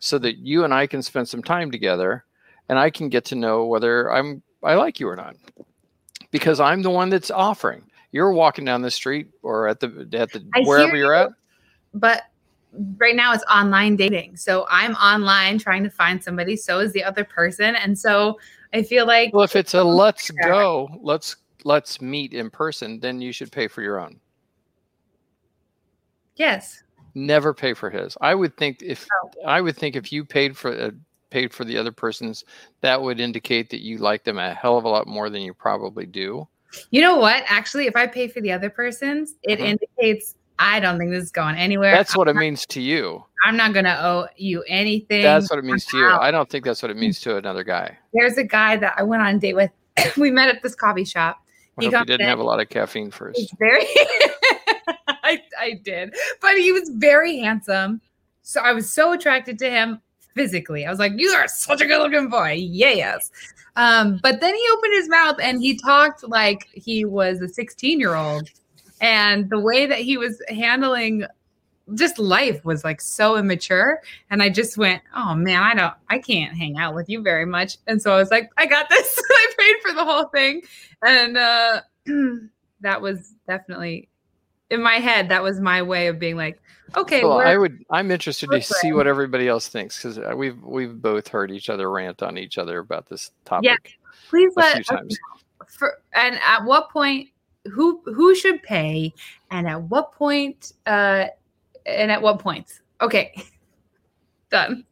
so 0.00 0.18
that 0.18 0.38
you 0.38 0.64
and 0.64 0.72
I 0.72 0.86
can 0.86 1.02
spend 1.02 1.28
some 1.28 1.42
time 1.42 1.70
together 1.70 2.24
and 2.68 2.78
I 2.78 2.90
can 2.90 3.08
get 3.08 3.24
to 3.26 3.34
know 3.34 3.66
whether 3.66 4.12
I'm 4.12 4.42
I 4.62 4.74
like 4.74 5.00
you 5.00 5.08
or 5.08 5.16
not. 5.16 5.36
Because 6.30 6.60
I'm 6.60 6.82
the 6.82 6.90
one 6.90 7.08
that's 7.08 7.30
offering. 7.30 7.82
You're 8.12 8.32
walking 8.32 8.64
down 8.64 8.82
the 8.82 8.90
street 8.90 9.28
or 9.42 9.68
at 9.68 9.80
the 9.80 10.08
at 10.12 10.32
the 10.32 10.44
I 10.54 10.62
wherever 10.62 10.96
you're 10.96 11.14
at. 11.14 11.30
But 11.94 12.24
right 12.98 13.16
now 13.16 13.32
it's 13.32 13.44
online 13.44 13.96
dating. 13.96 14.36
So 14.36 14.66
I'm 14.70 14.94
online 14.94 15.58
trying 15.58 15.84
to 15.84 15.90
find 15.90 16.22
somebody. 16.22 16.56
So 16.56 16.80
is 16.80 16.92
the 16.92 17.04
other 17.04 17.24
person. 17.24 17.76
And 17.76 17.98
so 17.98 18.38
I 18.74 18.82
feel 18.82 19.06
like 19.06 19.32
Well, 19.32 19.44
if 19.44 19.56
it's 19.56 19.74
a 19.74 19.82
let's 19.82 20.30
go, 20.30 20.88
let's 21.00 21.36
let's 21.64 22.00
meet 22.00 22.32
in 22.32 22.50
person, 22.50 23.00
then 23.00 23.20
you 23.20 23.32
should 23.32 23.52
pay 23.52 23.68
for 23.68 23.82
your 23.82 24.00
own. 24.00 24.20
Yes. 26.36 26.82
Never 27.14 27.54
pay 27.54 27.72
for 27.74 27.88
his. 27.90 28.16
I 28.20 28.34
would 28.34 28.56
think 28.56 28.82
if 28.82 29.06
Oh. 29.24 29.30
I 29.46 29.60
would 29.60 29.76
think 29.76 29.96
if 29.96 30.12
you 30.12 30.24
paid 30.24 30.56
for 30.56 30.70
uh, 30.72 30.90
paid 31.30 31.52
for 31.52 31.64
the 31.64 31.76
other 31.78 31.90
person's, 31.92 32.44
that 32.82 33.00
would 33.00 33.18
indicate 33.20 33.70
that 33.70 33.80
you 33.82 33.98
like 33.98 34.24
them 34.24 34.38
a 34.38 34.52
hell 34.54 34.76
of 34.78 34.84
a 34.84 34.88
lot 34.88 35.06
more 35.06 35.30
than 35.30 35.40
you 35.42 35.54
probably 35.54 36.04
do. 36.06 36.46
You 36.90 37.00
know 37.00 37.16
what? 37.16 37.42
Actually, 37.48 37.86
if 37.86 37.96
I 37.96 38.06
pay 38.06 38.28
for 38.28 38.40
the 38.40 38.52
other 38.52 38.68
person's, 38.70 39.34
it 39.42 39.60
Uh-huh. 39.60 39.68
indicates 40.00 40.34
I 40.58 40.80
don't 40.80 40.98
think 40.98 41.10
this 41.10 41.24
is 41.24 41.30
going 41.32 41.56
anywhere. 41.56 41.90
That's 41.94 42.16
what 42.16 42.28
it 42.28 42.30
I'm 42.30 42.36
not- 42.36 42.40
means 42.40 42.66
to 42.66 42.80
you. 42.80 43.24
I'm 43.44 43.56
not 43.56 43.72
gonna 43.74 43.98
owe 44.00 44.26
you 44.36 44.62
anything. 44.68 45.22
That's 45.22 45.48
what 45.50 45.58
it 45.58 45.64
means 45.64 45.84
to 45.86 45.96
you. 45.98 46.08
I 46.10 46.30
don't 46.30 46.48
think 46.48 46.64
that's 46.64 46.82
what 46.82 46.90
it 46.90 46.96
means 46.96 47.20
to 47.20 47.36
another 47.36 47.62
guy. 47.64 47.96
There's 48.12 48.36
a 48.38 48.44
guy 48.44 48.76
that 48.76 48.94
I 48.96 49.02
went 49.02 49.22
on 49.22 49.34
a 49.36 49.38
date 49.38 49.54
with. 49.54 49.70
we 50.18 50.30
met 50.30 50.48
at 50.54 50.62
this 50.62 50.74
coffee 50.74 51.04
shop. 51.04 51.38
I 51.78 51.84
He 51.84 51.90
hope 51.90 52.06
didn't 52.06 52.26
have 52.26 52.38
a 52.38 52.44
lot 52.44 52.60
of 52.60 52.68
caffeine 52.68 53.10
first. 53.10 53.38
He's 53.38 53.52
very 53.58 53.84
I, 55.08 55.42
I 55.58 55.80
did. 55.84 56.14
But 56.40 56.56
he 56.56 56.72
was 56.72 56.90
very 56.94 57.38
handsome. 57.38 58.00
So 58.42 58.60
I 58.60 58.72
was 58.72 58.90
so 58.92 59.12
attracted 59.12 59.58
to 59.60 59.70
him 59.70 60.00
physically. 60.34 60.86
I 60.86 60.90
was 60.90 60.98
like, 60.98 61.12
You 61.16 61.28
are 61.30 61.48
such 61.48 61.80
a 61.80 61.86
good 61.86 61.98
looking 61.98 62.28
boy. 62.28 62.52
Yes. 62.52 63.30
Um, 63.74 64.18
but 64.22 64.40
then 64.40 64.54
he 64.54 64.68
opened 64.72 64.94
his 64.94 65.08
mouth 65.08 65.36
and 65.42 65.60
he 65.60 65.76
talked 65.76 66.26
like 66.26 66.68
he 66.72 67.04
was 67.04 67.40
a 67.40 67.48
16 67.48 68.00
year 68.00 68.14
old. 68.14 68.48
And 69.00 69.50
the 69.50 69.58
way 69.58 69.84
that 69.86 69.98
he 69.98 70.16
was 70.16 70.40
handling 70.48 71.26
just 71.94 72.18
life 72.18 72.64
was 72.64 72.84
like 72.84 73.00
so 73.00 73.36
immature. 73.36 74.00
And 74.30 74.42
I 74.42 74.48
just 74.48 74.76
went, 74.76 75.02
Oh 75.14 75.34
man, 75.34 75.62
I 75.62 75.74
don't 75.74 75.94
I 76.08 76.18
can't 76.18 76.56
hang 76.56 76.78
out 76.78 76.94
with 76.94 77.08
you 77.08 77.22
very 77.22 77.46
much. 77.46 77.78
And 77.86 78.00
so 78.02 78.12
I 78.12 78.16
was 78.16 78.30
like, 78.30 78.50
I 78.56 78.66
got 78.66 78.88
this. 78.88 79.20
I 79.30 79.52
paid 79.58 79.76
for 79.82 79.94
the 79.94 80.04
whole 80.04 80.24
thing. 80.24 80.62
And 81.02 81.36
uh 81.36 81.80
that 82.80 83.00
was 83.00 83.34
definitely 83.48 84.08
in 84.70 84.82
my 84.82 84.94
head 84.94 85.28
that 85.28 85.42
was 85.42 85.60
my 85.60 85.80
way 85.80 86.08
of 86.08 86.18
being 86.18 86.36
like 86.36 86.60
okay 86.96 87.22
Well, 87.24 87.38
I 87.38 87.56
would. 87.56 87.84
I'm 87.90 88.10
interested 88.10 88.50
to 88.50 88.60
see 88.60 88.92
what 88.92 89.06
everybody 89.06 89.46
else 89.48 89.68
thinks 89.68 90.02
because 90.02 90.18
we've 90.36 90.60
we've 90.62 91.00
both 91.00 91.28
heard 91.28 91.50
each 91.52 91.70
other 91.70 91.90
rant 91.90 92.22
on 92.22 92.36
each 92.36 92.58
other 92.58 92.80
about 92.80 93.08
this 93.08 93.30
topic 93.44 93.64
Yeah. 93.64 93.76
please 94.28 94.52
let 94.56 94.84
times. 94.86 95.16
for 95.68 95.98
and 96.14 96.38
at 96.44 96.64
what 96.64 96.90
point 96.90 97.28
who 97.72 98.00
who 98.06 98.34
should 98.34 98.62
pay 98.62 99.12
and 99.50 99.68
at 99.68 99.82
what 99.82 100.12
point 100.12 100.72
uh 100.86 101.26
and 101.86 102.10
at 102.10 102.20
what 102.20 102.38
points 102.38 102.80
okay 103.00 103.32
done 104.50 104.84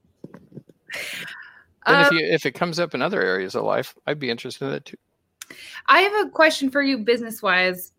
And 1.87 1.97
Uh, 1.97 2.07
if 2.07 2.13
you 2.13 2.21
if 2.27 2.47
it 2.47 2.53
comes 2.53 2.79
up 2.81 2.95
in 2.95 3.03
other 3.03 3.21
areas 3.23 3.55
of 3.55 3.65
life, 3.65 3.95
I'd 4.07 4.19
be 4.19 4.31
interested 4.31 4.65
in 4.65 4.71
that 4.73 4.85
too. 4.87 4.97
i 5.87 6.01
have 6.01 6.27
a 6.27 6.31
question 6.31 6.71
for 6.71 6.83
you 6.83 6.99
business 6.99 7.43
wise 7.43 7.93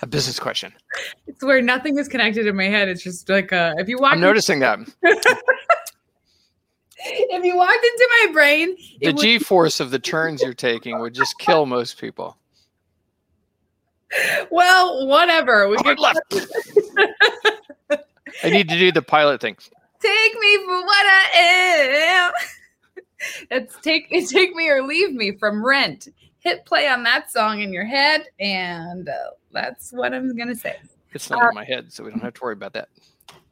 A 0.00 0.06
business 0.06 0.38
question. 0.38 0.72
it's 1.26 1.44
where 1.44 1.60
nothing 1.60 1.98
is 1.98 2.08
connected 2.08 2.46
in 2.46 2.56
my 2.56 2.64
head 2.64 2.88
it's 2.88 3.02
just 3.02 3.28
like 3.28 3.52
uh 3.52 3.74
if 3.76 3.88
you 3.88 3.98
walk 3.98 4.12
I'm 4.14 4.20
noticing 4.20 4.60
that 4.60 4.78
if 6.98 7.44
you 7.44 7.56
walked 7.56 7.84
into 7.84 8.08
my 8.24 8.32
brain 8.32 8.76
the 9.00 9.12
would 9.12 9.18
G 9.18 9.38
force 9.38 9.80
of 9.80 9.90
the 9.90 9.98
turns 9.98 10.42
you're 10.42 10.54
taking 10.54 10.98
would 11.00 11.14
just 11.14 11.38
kill 11.38 11.66
most 11.66 12.00
people. 12.00 12.36
Well 14.50 15.06
whatever 15.06 15.68
we 15.68 15.76
Hard 15.76 15.98
left. 15.98 16.20
I 18.42 18.50
need 18.50 18.68
to 18.68 18.78
do 18.78 18.92
the 18.92 19.02
pilot 19.02 19.40
thing. 19.40 19.56
take 20.00 20.34
me 20.38 20.56
for 20.58 20.82
what 20.82 21.06
I 21.06 21.30
am. 21.34 22.32
It's 23.50 23.76
take 23.80 24.08
take 24.28 24.54
me 24.54 24.68
or 24.70 24.82
leave 24.82 25.12
me 25.12 25.32
from 25.32 25.64
Rent. 25.64 26.08
Hit 26.40 26.64
play 26.64 26.88
on 26.88 27.02
that 27.02 27.30
song 27.30 27.60
in 27.60 27.72
your 27.72 27.84
head, 27.84 28.26
and 28.38 29.08
uh, 29.08 29.30
that's 29.52 29.92
what 29.92 30.14
I'm 30.14 30.36
gonna 30.36 30.54
say. 30.54 30.76
It's 31.12 31.30
not 31.30 31.48
in 31.48 31.54
my 31.54 31.64
head, 31.64 31.92
so 31.92 32.04
we 32.04 32.10
don't 32.10 32.22
have 32.22 32.34
to 32.34 32.40
worry 32.42 32.52
about 32.52 32.74
that. 32.74 32.88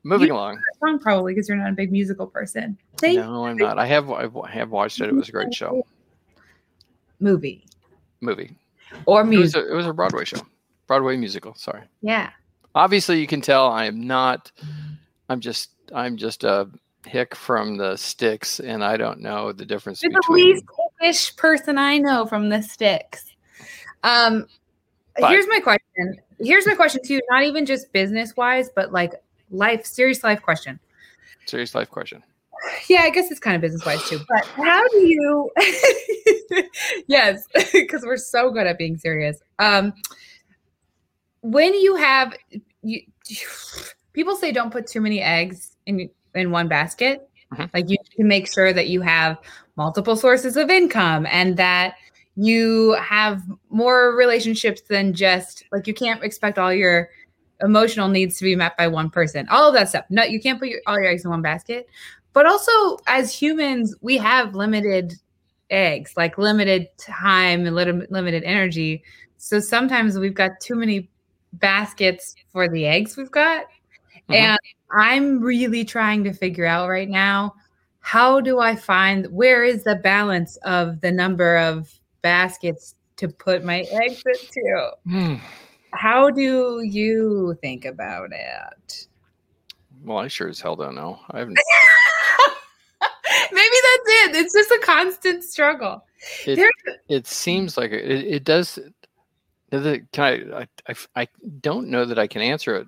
Moving 0.04 0.30
along. 0.30 0.54
That 0.56 0.78
song 0.78 0.98
probably 1.00 1.34
because 1.34 1.48
you're 1.48 1.58
not 1.58 1.70
a 1.70 1.74
big 1.74 1.90
musical 1.90 2.28
person. 2.28 2.78
Say 3.00 3.16
No, 3.16 3.46
I'm 3.46 3.56
not. 3.56 3.78
I 3.78 3.86
have 3.86 4.08
I 4.10 4.28
have 4.48 4.70
watched 4.70 5.00
it. 5.00 5.08
It 5.08 5.14
was 5.14 5.28
a 5.28 5.32
great 5.32 5.52
show. 5.52 5.84
movie 7.18 7.66
Movie. 8.20 8.54
Or 9.04 9.24
music. 9.24 9.62
a, 9.62 9.72
it 9.72 9.74
was 9.74 9.86
a 9.86 9.92
Broadway 9.92 10.24
show. 10.24 10.38
Broadway 10.86 11.16
musical. 11.16 11.54
Sorry. 11.56 11.82
Yeah, 12.02 12.30
Obviously, 12.74 13.20
you 13.20 13.26
can 13.26 13.40
tell 13.40 13.68
I 13.68 13.86
am 13.86 14.06
not. 14.06 14.50
I'm 15.28 15.40
just. 15.40 15.70
I'm 15.94 16.16
just 16.16 16.44
a 16.44 16.68
hick 17.06 17.34
from 17.36 17.76
the 17.76 17.96
sticks, 17.96 18.58
and 18.60 18.82
I 18.84 18.96
don't 18.96 19.20
know 19.20 19.52
the 19.52 19.64
difference 19.64 20.02
you're 20.02 20.10
the 20.12 20.20
between. 20.20 20.46
least 20.54 20.64
ish 21.02 21.36
person 21.36 21.78
I 21.78 21.98
know 21.98 22.26
from 22.26 22.48
the 22.48 22.60
sticks. 22.62 23.24
Um, 24.02 24.46
But- 25.18 25.30
here's 25.30 25.46
my 25.48 25.60
question. 25.60 26.16
Here's 26.40 26.66
my 26.66 26.74
question 26.74 27.02
to 27.04 27.12
you. 27.14 27.20
Not 27.30 27.44
even 27.44 27.64
just 27.66 27.92
business 27.92 28.36
wise, 28.36 28.68
but 28.74 28.92
like 28.92 29.14
life, 29.50 29.86
serious 29.86 30.22
life 30.22 30.42
question. 30.42 30.78
Serious 31.46 31.74
life 31.74 31.88
question. 31.90 32.22
yeah, 32.88 33.02
I 33.02 33.10
guess 33.10 33.30
it's 33.30 33.40
kind 33.40 33.54
of 33.56 33.62
business 33.62 33.86
wise 33.86 34.02
too. 34.08 34.18
But 34.28 34.44
how 34.44 34.86
do 34.88 34.98
you? 35.06 35.50
yes, 37.06 37.46
because 37.72 38.02
we're 38.04 38.16
so 38.16 38.50
good 38.50 38.66
at 38.66 38.78
being 38.78 38.96
serious. 38.96 39.38
Um, 39.58 39.92
when 41.40 41.74
you 41.74 41.96
have 41.96 42.34
you, 42.82 43.02
people 44.12 44.36
say 44.36 44.52
don't 44.52 44.70
put 44.70 44.86
too 44.86 45.00
many 45.00 45.20
eggs 45.20 45.76
in 45.86 46.10
in 46.34 46.50
one 46.50 46.68
basket. 46.68 47.28
Mm-hmm. 47.52 47.64
Like 47.72 47.88
you 47.88 47.98
can 48.14 48.28
make 48.28 48.52
sure 48.52 48.72
that 48.72 48.88
you 48.88 49.00
have 49.02 49.38
multiple 49.76 50.16
sources 50.16 50.56
of 50.56 50.70
income 50.70 51.26
and 51.30 51.56
that 51.56 51.94
you 52.36 52.92
have 52.94 53.42
more 53.70 54.14
relationships 54.14 54.82
than 54.82 55.14
just 55.14 55.64
like 55.72 55.86
you 55.86 55.94
can't 55.94 56.22
expect 56.22 56.58
all 56.58 56.72
your 56.72 57.08
emotional 57.62 58.08
needs 58.08 58.36
to 58.38 58.44
be 58.44 58.54
met 58.54 58.76
by 58.76 58.86
one 58.88 59.10
person. 59.10 59.48
All 59.48 59.68
of 59.68 59.74
that 59.74 59.88
stuff. 59.88 60.04
No, 60.10 60.22
you 60.22 60.40
can't 60.40 60.58
put 60.58 60.68
your, 60.68 60.80
all 60.86 60.96
your 60.96 61.06
eggs 61.06 61.24
in 61.24 61.30
one 61.30 61.42
basket. 61.42 61.88
But 62.32 62.46
also, 62.46 62.98
as 63.06 63.32
humans, 63.32 63.94
we 64.02 64.18
have 64.18 64.54
limited 64.54 65.14
eggs, 65.70 66.14
like 66.16 66.38
limited 66.38 66.88
time 66.98 67.66
and 67.66 67.74
limited 67.74 68.42
energy. 68.44 69.02
So 69.36 69.60
sometimes 69.60 70.18
we've 70.18 70.34
got 70.34 70.60
too 70.60 70.74
many 70.74 71.08
baskets 71.54 72.34
for 72.52 72.68
the 72.68 72.86
eggs 72.86 73.16
we've 73.16 73.30
got. 73.30 73.66
Mm-hmm. 74.28 74.34
And 74.34 74.58
I'm 74.90 75.40
really 75.40 75.84
trying 75.84 76.24
to 76.24 76.32
figure 76.32 76.66
out 76.66 76.88
right 76.88 77.08
now 77.08 77.54
how 78.00 78.40
do 78.40 78.60
I 78.60 78.76
find 78.76 79.26
where 79.32 79.64
is 79.64 79.82
the 79.82 79.96
balance 79.96 80.56
of 80.58 81.00
the 81.00 81.10
number 81.10 81.56
of 81.56 81.92
baskets 82.22 82.94
to 83.16 83.28
put 83.28 83.64
my 83.64 83.80
eggs 83.90 84.22
into? 84.24 84.90
Mm. 85.08 85.40
How 85.92 86.30
do 86.30 86.82
you 86.84 87.56
think 87.60 87.84
about 87.84 88.30
it? 88.32 89.08
Well, 90.04 90.18
I 90.18 90.28
sure 90.28 90.48
as 90.48 90.60
hell 90.60 90.76
don't 90.76 90.94
know. 90.94 91.18
I 91.32 91.40
haven't. 91.40 91.58
It. 94.30 94.36
It's 94.36 94.54
just 94.54 94.70
a 94.70 94.80
constant 94.84 95.44
struggle. 95.44 96.04
It, 96.46 96.72
it 97.08 97.26
seems 97.26 97.76
like 97.76 97.92
it, 97.92 98.04
it 98.04 98.44
does. 98.44 98.78
Can 99.70 100.06
I, 100.18 100.60
I, 100.60 100.66
I? 100.88 100.94
I 101.22 101.28
don't 101.60 101.88
know 101.88 102.04
that 102.04 102.18
I 102.18 102.26
can 102.26 102.42
answer 102.42 102.76
it 102.76 102.86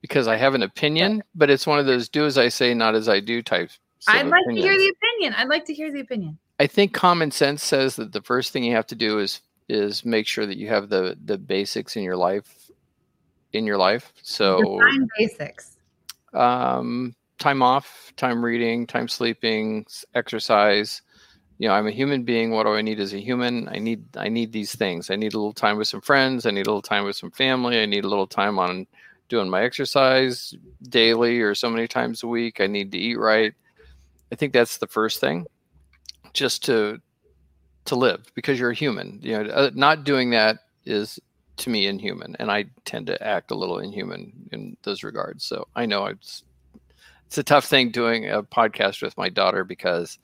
because 0.00 0.28
I 0.28 0.36
have 0.36 0.54
an 0.54 0.62
opinion, 0.62 1.22
but 1.34 1.50
it's 1.50 1.66
one 1.66 1.78
of 1.78 1.86
those 1.86 2.08
do 2.08 2.26
as 2.26 2.38
I 2.38 2.48
say, 2.48 2.74
not 2.74 2.94
as 2.94 3.08
I 3.08 3.20
do 3.20 3.42
types. 3.42 3.78
I'd 4.08 4.26
like 4.26 4.42
opinions. 4.44 4.64
to 4.64 4.70
hear 4.70 4.78
the 4.78 4.88
opinion. 4.88 5.34
I'd 5.36 5.48
like 5.48 5.64
to 5.66 5.74
hear 5.74 5.92
the 5.92 6.00
opinion. 6.00 6.38
I 6.58 6.66
think 6.66 6.92
common 6.92 7.30
sense 7.30 7.62
says 7.62 7.96
that 7.96 8.12
the 8.12 8.22
first 8.22 8.52
thing 8.52 8.64
you 8.64 8.74
have 8.74 8.86
to 8.88 8.94
do 8.94 9.18
is 9.18 9.40
is 9.68 10.04
make 10.04 10.26
sure 10.26 10.46
that 10.46 10.58
you 10.58 10.68
have 10.68 10.88
the 10.88 11.16
the 11.24 11.38
basics 11.38 11.96
in 11.96 12.02
your 12.02 12.16
life 12.16 12.70
in 13.52 13.66
your 13.66 13.78
life. 13.78 14.12
So 14.22 14.58
Define 14.60 15.08
basics. 15.18 15.76
Um, 16.34 17.14
time 17.42 17.60
off, 17.60 18.12
time 18.16 18.44
reading, 18.44 18.86
time 18.86 19.08
sleeping, 19.08 19.84
exercise. 20.14 21.02
You 21.58 21.68
know, 21.68 21.74
I'm 21.74 21.88
a 21.88 21.90
human 21.90 22.22
being. 22.22 22.52
What 22.52 22.66
do 22.66 22.74
I 22.74 22.82
need 22.82 23.00
as 23.00 23.12
a 23.12 23.18
human? 23.18 23.68
I 23.68 23.78
need 23.78 24.16
I 24.16 24.28
need 24.28 24.52
these 24.52 24.74
things. 24.76 25.10
I 25.10 25.16
need 25.16 25.34
a 25.34 25.38
little 25.38 25.52
time 25.52 25.76
with 25.76 25.88
some 25.88 26.00
friends. 26.00 26.46
I 26.46 26.52
need 26.52 26.66
a 26.66 26.70
little 26.70 26.82
time 26.82 27.04
with 27.04 27.16
some 27.16 27.32
family. 27.32 27.82
I 27.82 27.86
need 27.86 28.04
a 28.04 28.08
little 28.08 28.28
time 28.28 28.60
on 28.60 28.86
doing 29.28 29.50
my 29.50 29.64
exercise 29.64 30.54
daily 30.88 31.40
or 31.40 31.54
so 31.56 31.68
many 31.68 31.88
times 31.88 32.22
a 32.22 32.28
week. 32.28 32.60
I 32.60 32.68
need 32.68 32.92
to 32.92 32.98
eat 32.98 33.18
right. 33.18 33.52
I 34.30 34.36
think 34.36 34.52
that's 34.52 34.78
the 34.78 34.86
first 34.86 35.20
thing, 35.20 35.46
just 36.32 36.64
to 36.66 37.00
to 37.86 37.96
live 37.96 38.24
because 38.36 38.60
you're 38.60 38.70
a 38.70 38.74
human. 38.74 39.18
You 39.20 39.42
know, 39.42 39.50
uh, 39.50 39.70
not 39.74 40.04
doing 40.04 40.30
that 40.30 40.58
is 40.84 41.18
to 41.56 41.70
me 41.70 41.86
inhuman, 41.88 42.36
and 42.38 42.52
I 42.52 42.66
tend 42.84 43.08
to 43.08 43.20
act 43.20 43.50
a 43.50 43.56
little 43.56 43.80
inhuman 43.80 44.48
in 44.52 44.76
those 44.84 45.02
regards. 45.02 45.44
So 45.44 45.66
I 45.74 45.86
know 45.86 46.06
it's 46.06 46.44
it's 47.32 47.38
a 47.38 47.42
tough 47.42 47.64
thing 47.64 47.90
doing 47.90 48.28
a 48.28 48.42
podcast 48.42 49.00
with 49.00 49.16
my 49.16 49.30
daughter 49.30 49.64
because 49.64 50.18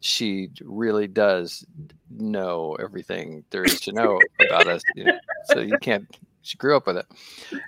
she 0.00 0.48
really 0.60 1.06
does 1.06 1.64
know 2.10 2.76
everything 2.80 3.44
there 3.50 3.62
is 3.62 3.80
to 3.82 3.92
know 3.92 4.18
about 4.44 4.66
us. 4.66 4.82
You 4.96 5.04
know, 5.04 5.18
so 5.44 5.60
you 5.60 5.78
can't 5.80 6.04
she 6.42 6.58
grew 6.58 6.76
up 6.76 6.88
with 6.88 6.96
it. 6.96 7.06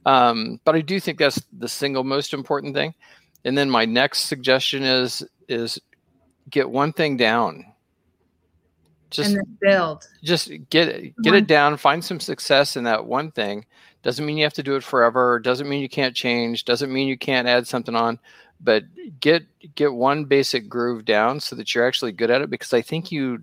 Um, 0.07 0.59
but 0.65 0.75
I 0.75 0.81
do 0.81 0.99
think 0.99 1.21
that's 1.21 1.41
the 1.57 1.69
single 1.69 2.03
most 2.03 2.35
important 2.35 2.75
thing. 2.75 2.97
And 3.45 3.57
then 3.57 3.71
my 3.71 3.85
next 3.85 4.23
suggestion 4.23 4.83
is 4.83 5.23
is 5.49 5.79
get 6.51 6.69
one 6.69 6.93
thing 6.93 7.17
down. 7.17 7.67
Just 9.11 9.37
build. 9.61 10.05
Just 10.25 10.51
get 10.69 10.89
it, 10.89 11.15
get 11.23 11.35
it 11.35 11.47
down. 11.47 11.77
Find 11.77 12.05
some 12.05 12.19
success 12.19 12.77
in 12.77 12.83
that 12.85 13.07
one 13.07 13.31
thing. 13.31 13.67
Doesn't 14.03 14.27
mean 14.27 14.37
you 14.37 14.45
have 14.45 14.55
to 14.55 14.65
do 14.65 14.75
it 14.75 14.83
forever. 14.83 15.39
Doesn't 15.39 15.69
mean 15.69 15.81
you 15.81 15.89
can't 15.89 16.17
change. 16.17 16.65
Doesn't 16.65 16.93
mean 16.93 17.07
you 17.07 17.19
can't 17.19 17.47
add 17.47 17.69
something 17.69 17.95
on. 17.95 18.19
But 18.63 18.85
get 19.21 19.45
get 19.75 19.95
one 19.95 20.25
basic 20.25 20.69
groove 20.69 21.05
down 21.05 21.41
so 21.41 21.57
that 21.57 21.75
you're 21.75 21.87
actually 21.87 22.13
good 22.13 22.31
at 22.31 22.43
it. 22.43 22.51
Because 22.51 22.73
I 22.73 22.83
think 22.83 23.11
you, 23.11 23.41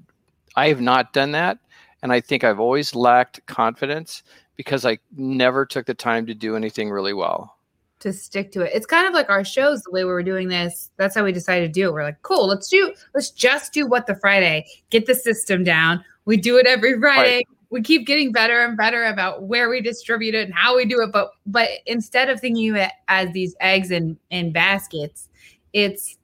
I 0.55 0.67
have 0.67 0.81
not 0.81 1.13
done 1.13 1.31
that, 1.31 1.57
and 2.01 2.11
I 2.11 2.21
think 2.21 2.43
I've 2.43 2.59
always 2.59 2.95
lacked 2.95 3.45
confidence 3.47 4.23
because 4.55 4.85
I 4.85 4.97
never 5.15 5.65
took 5.65 5.85
the 5.85 5.93
time 5.93 6.25
to 6.25 6.33
do 6.33 6.55
anything 6.55 6.89
really 6.89 7.13
well. 7.13 7.55
To 8.01 8.13
stick 8.13 8.51
to 8.51 8.61
it. 8.61 8.71
It's 8.75 8.85
kind 8.85 9.07
of 9.07 9.13
like 9.13 9.29
our 9.29 9.43
shows, 9.43 9.81
the 9.81 9.91
way 9.91 10.03
we 10.03 10.11
were 10.11 10.21
doing 10.23 10.49
this. 10.49 10.91
That's 10.97 11.15
how 11.15 11.23
we 11.23 11.31
decided 11.31 11.73
to 11.73 11.79
do 11.79 11.87
it. 11.87 11.93
We're 11.93 12.03
like, 12.03 12.21
cool, 12.21 12.47
let's 12.47 12.69
do, 12.69 12.93
let's 13.15 13.31
just 13.31 13.73
do 13.73 13.87
what 13.87 14.05
the 14.05 14.15
Friday, 14.15 14.67
get 14.91 15.07
the 15.07 15.15
system 15.15 15.63
down. 15.63 16.03
We 16.25 16.37
do 16.37 16.57
it 16.57 16.67
every 16.67 16.99
Friday. 16.99 17.37
Right. 17.37 17.47
We 17.69 17.81
keep 17.81 18.07
getting 18.07 18.31
better 18.31 18.63
and 18.63 18.77
better 18.77 19.05
about 19.05 19.43
where 19.43 19.69
we 19.69 19.81
distribute 19.81 20.35
it 20.35 20.45
and 20.45 20.53
how 20.53 20.75
we 20.75 20.85
do 20.85 21.01
it. 21.01 21.11
But 21.11 21.31
but 21.45 21.69
instead 21.85 22.29
of 22.29 22.39
thinking 22.39 22.69
of 22.71 22.75
it 22.77 22.91
as 23.07 23.31
these 23.31 23.55
eggs 23.59 23.91
in, 23.91 24.17
in 24.29 24.51
baskets, 24.51 25.29
it's 25.73 26.17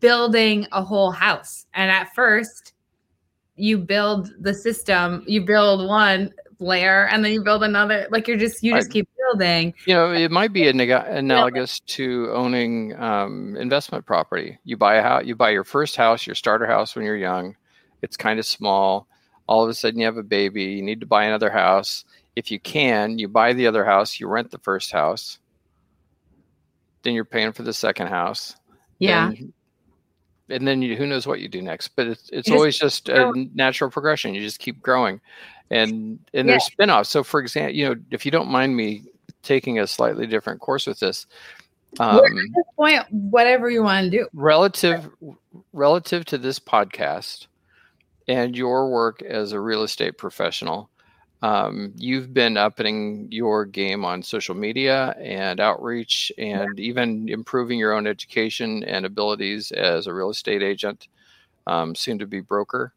building 0.00 0.66
a 0.72 0.82
whole 0.82 1.10
house. 1.10 1.66
And 1.74 1.90
at 1.90 2.14
first, 2.14 2.72
you 3.56 3.78
build 3.78 4.30
the 4.40 4.54
system, 4.54 5.24
you 5.26 5.44
build 5.44 5.86
one 5.86 6.32
layer 6.58 7.06
and 7.08 7.24
then 7.24 7.32
you 7.32 7.42
build 7.42 7.62
another 7.62 8.06
like 8.10 8.26
you're 8.26 8.36
just 8.36 8.62
you 8.62 8.74
just 8.74 8.88
I, 8.88 8.92
keep 8.92 9.08
building 9.18 9.74
you 9.86 9.94
know 9.94 10.12
it 10.12 10.30
might 10.30 10.52
be 10.52 10.66
analogous 10.68 11.80
to 11.80 12.30
owning 12.32 12.96
um, 12.96 13.56
investment 13.56 14.06
property 14.06 14.58
you 14.64 14.76
buy 14.76 14.94
a 14.94 15.02
house 15.02 15.24
you 15.26 15.36
buy 15.36 15.50
your 15.50 15.64
first 15.64 15.96
house 15.96 16.26
your 16.26 16.34
starter 16.34 16.66
house 16.66 16.96
when 16.96 17.04
you're 17.04 17.16
young 17.16 17.54
it's 18.02 18.16
kind 18.16 18.38
of 18.38 18.46
small 18.46 19.06
all 19.46 19.62
of 19.62 19.70
a 19.70 19.74
sudden 19.74 20.00
you 20.00 20.06
have 20.06 20.16
a 20.16 20.22
baby 20.22 20.64
you 20.64 20.82
need 20.82 21.00
to 21.00 21.06
buy 21.06 21.24
another 21.24 21.50
house. 21.50 22.04
If 22.34 22.50
you 22.50 22.60
can 22.60 23.18
you 23.18 23.28
buy 23.28 23.52
the 23.52 23.66
other 23.66 23.84
house 23.84 24.18
you 24.18 24.28
rent 24.28 24.50
the 24.50 24.58
first 24.58 24.92
house. 24.92 25.38
Then 27.02 27.14
you're 27.14 27.24
paying 27.24 27.52
for 27.52 27.62
the 27.62 27.72
second 27.72 28.08
house. 28.08 28.56
Yeah. 28.98 29.30
Then, 29.30 29.52
and 30.48 30.66
then 30.66 30.82
you, 30.82 30.96
who 30.96 31.06
knows 31.06 31.26
what 31.26 31.40
you 31.40 31.48
do 31.48 31.62
next 31.62 31.88
but 31.88 32.06
it's, 32.06 32.30
it's 32.32 32.50
always 32.50 32.78
just 32.78 33.08
a 33.08 33.32
natural 33.54 33.90
progression. 33.90 34.34
You 34.34 34.40
just 34.40 34.58
keep 34.58 34.82
growing. 34.82 35.20
And 35.70 36.18
and 36.32 36.46
yeah. 36.46 36.52
there's 36.52 36.64
spin-offs. 36.64 37.10
So 37.10 37.22
for 37.22 37.40
example 37.40 37.74
you 37.74 37.88
know 37.88 37.96
if 38.10 38.24
you 38.24 38.30
don't 38.30 38.48
mind 38.48 38.76
me 38.76 39.04
taking 39.42 39.78
a 39.78 39.86
slightly 39.86 40.26
different 40.26 40.60
course 40.60 40.86
with 40.86 40.98
this 40.98 41.26
um, 42.00 42.20
point 42.76 43.02
whatever 43.10 43.70
you 43.70 43.82
want 43.82 44.04
to 44.04 44.10
do? 44.10 44.28
relative 44.34 45.08
relative 45.72 46.24
to 46.26 46.38
this 46.38 46.58
podcast 46.58 47.46
and 48.28 48.56
your 48.56 48.90
work 48.90 49.22
as 49.22 49.52
a 49.52 49.60
real 49.60 49.82
estate 49.82 50.18
professional 50.18 50.90
um, 51.42 51.92
you've 51.96 52.32
been 52.32 52.56
upping 52.56 53.28
your 53.30 53.66
game 53.66 54.04
on 54.04 54.22
social 54.22 54.54
media 54.54 55.14
and 55.20 55.60
outreach 55.60 56.32
and 56.38 56.80
even 56.80 57.28
improving 57.28 57.78
your 57.78 57.92
own 57.92 58.06
education 58.06 58.82
and 58.84 59.04
abilities 59.04 59.70
as 59.72 60.06
a 60.06 60.14
real 60.14 60.30
estate 60.30 60.62
agent 60.62 61.08
um, 61.66 61.94
soon 61.94 62.18
to 62.18 62.26
be 62.26 62.40
broker. 62.40 62.94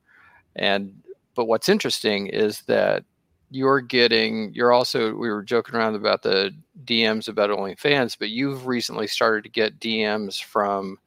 And 0.55 0.93
but 1.35 1.45
what's 1.45 1.69
interesting 1.69 2.27
is 2.27 2.61
that 2.63 3.03
you're 3.51 3.81
getting 3.81 4.53
you're 4.53 4.71
also 4.71 5.13
we 5.13 5.29
were 5.29 5.43
joking 5.43 5.75
around 5.75 5.95
about 5.95 6.21
the 6.21 6.51
DMs 6.85 7.27
about 7.27 7.49
OnlyFans, 7.49 8.17
but 8.17 8.29
you've 8.29 8.67
recently 8.67 9.07
started 9.07 9.43
to 9.43 9.49
get 9.49 9.79
DMs 9.79 10.41
from 10.41 10.97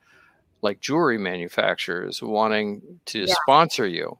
like 0.62 0.80
jewelry 0.80 1.18
manufacturers 1.18 2.22
wanting 2.22 2.82
to 3.06 3.20
yeah. 3.20 3.34
sponsor 3.42 3.86
you. 3.86 4.18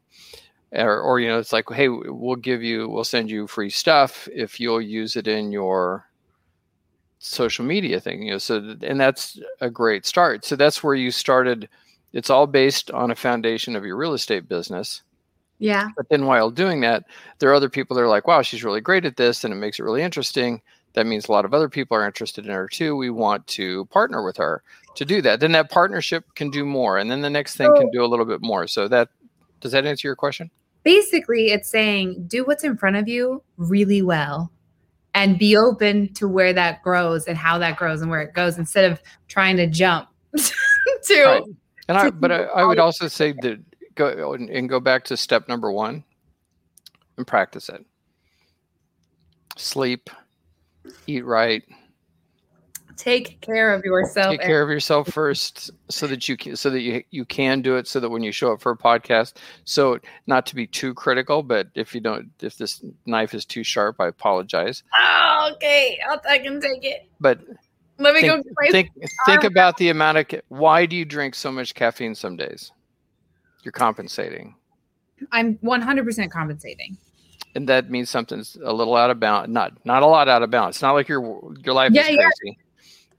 Or, 0.74 1.00
or 1.00 1.20
you 1.20 1.28
know 1.28 1.38
it's 1.38 1.52
like 1.52 1.66
hey 1.70 1.88
we'll 1.88 2.34
give 2.34 2.62
you 2.62 2.88
we'll 2.88 3.04
send 3.04 3.30
you 3.30 3.46
free 3.46 3.68
stuff 3.68 4.26
if 4.34 4.58
you'll 4.58 4.80
use 4.80 5.16
it 5.16 5.28
in 5.28 5.52
your 5.52 6.08
social 7.18 7.62
media 7.62 8.00
thing 8.00 8.22
you 8.22 8.30
know 8.30 8.38
so 8.38 8.74
and 8.80 8.98
that's 8.98 9.38
a 9.60 9.68
great 9.68 10.06
start 10.06 10.46
so 10.46 10.56
that's 10.56 10.82
where 10.82 10.94
you 10.94 11.10
started 11.10 11.68
it's 12.14 12.30
all 12.30 12.46
based 12.46 12.90
on 12.92 13.10
a 13.10 13.14
foundation 13.14 13.76
of 13.76 13.84
your 13.84 13.98
real 13.98 14.14
estate 14.14 14.48
business 14.48 15.02
yeah. 15.62 15.90
But 15.96 16.08
then 16.08 16.26
while 16.26 16.50
doing 16.50 16.80
that, 16.80 17.04
there 17.38 17.48
are 17.50 17.54
other 17.54 17.68
people 17.68 17.94
that 17.94 18.02
are 18.02 18.08
like, 18.08 18.26
wow, 18.26 18.42
she's 18.42 18.64
really 18.64 18.80
great 18.80 19.04
at 19.04 19.16
this 19.16 19.44
and 19.44 19.54
it 19.54 19.58
makes 19.58 19.78
it 19.78 19.84
really 19.84 20.02
interesting. 20.02 20.60
That 20.94 21.06
means 21.06 21.28
a 21.28 21.32
lot 21.32 21.44
of 21.44 21.54
other 21.54 21.68
people 21.68 21.96
are 21.96 22.04
interested 22.04 22.44
in 22.44 22.50
her 22.50 22.66
too. 22.66 22.96
We 22.96 23.10
want 23.10 23.46
to 23.48 23.84
partner 23.86 24.24
with 24.24 24.36
her 24.38 24.64
to 24.94 25.04
do 25.04 25.22
that. 25.22 25.40
Then 25.40 25.52
that 25.52 25.70
partnership 25.70 26.24
can 26.34 26.50
do 26.50 26.64
more. 26.64 26.98
And 26.98 27.10
then 27.10 27.20
the 27.20 27.30
next 27.30 27.56
thing 27.56 27.70
so, 27.74 27.80
can 27.80 27.90
do 27.90 28.04
a 28.04 28.06
little 28.06 28.26
bit 28.26 28.40
more. 28.42 28.66
So 28.66 28.88
that 28.88 29.08
does 29.60 29.72
that 29.72 29.86
answer 29.86 30.08
your 30.08 30.16
question? 30.16 30.50
Basically, 30.82 31.52
it's 31.52 31.70
saying 31.70 32.24
do 32.26 32.44
what's 32.44 32.64
in 32.64 32.76
front 32.76 32.96
of 32.96 33.08
you 33.08 33.42
really 33.56 34.02
well 34.02 34.50
and 35.14 35.38
be 35.38 35.56
open 35.56 36.12
to 36.14 36.26
where 36.26 36.52
that 36.52 36.82
grows 36.82 37.26
and 37.26 37.36
how 37.36 37.58
that 37.58 37.76
grows 37.76 38.02
and 38.02 38.10
where 38.10 38.22
it 38.22 38.34
goes 38.34 38.58
instead 38.58 38.90
of 38.90 39.00
trying 39.28 39.56
to 39.56 39.66
jump 39.66 40.08
to 40.36 41.24
right 41.24 41.42
And 41.88 41.98
I, 41.98 42.10
but 42.10 42.32
I, 42.32 42.44
I 42.44 42.64
would 42.64 42.78
also 42.78 43.08
say 43.08 43.32
that 43.42 43.60
go 43.94 44.32
and 44.32 44.68
go 44.68 44.80
back 44.80 45.04
to 45.04 45.16
step 45.16 45.48
number 45.48 45.70
one 45.70 46.04
and 47.16 47.26
practice 47.26 47.68
it. 47.68 47.84
Sleep, 49.56 50.08
eat 51.06 51.24
right, 51.24 51.62
take 53.02 53.40
care 53.40 53.72
of 53.74 53.84
yourself. 53.84 54.30
take 54.30 54.42
care 54.42 54.62
of 54.62 54.68
yourself 54.70 55.08
first, 55.08 55.70
so 55.88 56.06
that 56.06 56.28
you 56.28 56.36
can, 56.36 56.56
so 56.56 56.70
that 56.70 56.80
you 56.80 57.02
you 57.10 57.24
can 57.24 57.60
do 57.62 57.76
it. 57.76 57.88
So 57.88 57.98
that 58.00 58.08
when 58.10 58.22
you 58.22 58.32
show 58.32 58.52
up 58.52 58.60
for 58.60 58.72
a 58.72 58.76
podcast, 58.78 59.34
so 59.64 59.98
not 60.26 60.46
to 60.46 60.54
be 60.54 60.66
too 60.66 60.94
critical, 60.94 61.42
but 61.42 61.68
if 61.74 61.94
you 61.94 62.00
don't, 62.00 62.30
if 62.40 62.56
this 62.56 62.84
knife 63.06 63.34
is 63.34 63.44
too 63.44 63.64
sharp, 63.64 63.96
I 64.00 64.08
apologize. 64.08 64.82
Oh, 64.98 65.50
okay, 65.54 65.98
I'll, 66.08 66.20
I 66.28 66.38
can 66.38 66.60
take 66.60 66.84
it. 66.84 67.08
But 67.20 67.40
Let 67.98 68.14
me 68.14 68.20
think, 68.22 68.44
go. 68.44 68.50
think 68.70 68.88
think 69.26 69.44
about 69.44 69.76
the 69.76 69.88
amount 69.90 70.18
of. 70.18 70.40
Why 70.48 70.86
do 70.86 70.94
you 70.96 71.04
drink 71.04 71.34
so 71.34 71.50
much 71.52 71.74
caffeine 71.74 72.14
some 72.14 72.36
days? 72.36 72.70
You're 73.64 73.72
compensating. 73.72 74.54
I'm 75.30 75.56
100% 75.58 76.30
compensating. 76.30 76.96
and 77.54 77.68
that 77.68 77.90
means 77.90 78.10
something's 78.10 78.56
a 78.64 78.72
little 78.72 78.96
out 78.96 79.10
of 79.10 79.20
balance. 79.20 79.48
Not 79.50 79.72
not 79.84 80.02
a 80.02 80.06
lot 80.06 80.28
out 80.28 80.42
of 80.42 80.50
balance. 80.50 80.76
It's 80.76 80.82
not 80.82 80.92
like 80.94 81.06
your 81.08 81.20
your 81.64 81.74
life 81.74 81.92
Yeah, 81.92 82.08
is 82.08 82.16
crazy. 82.16 82.58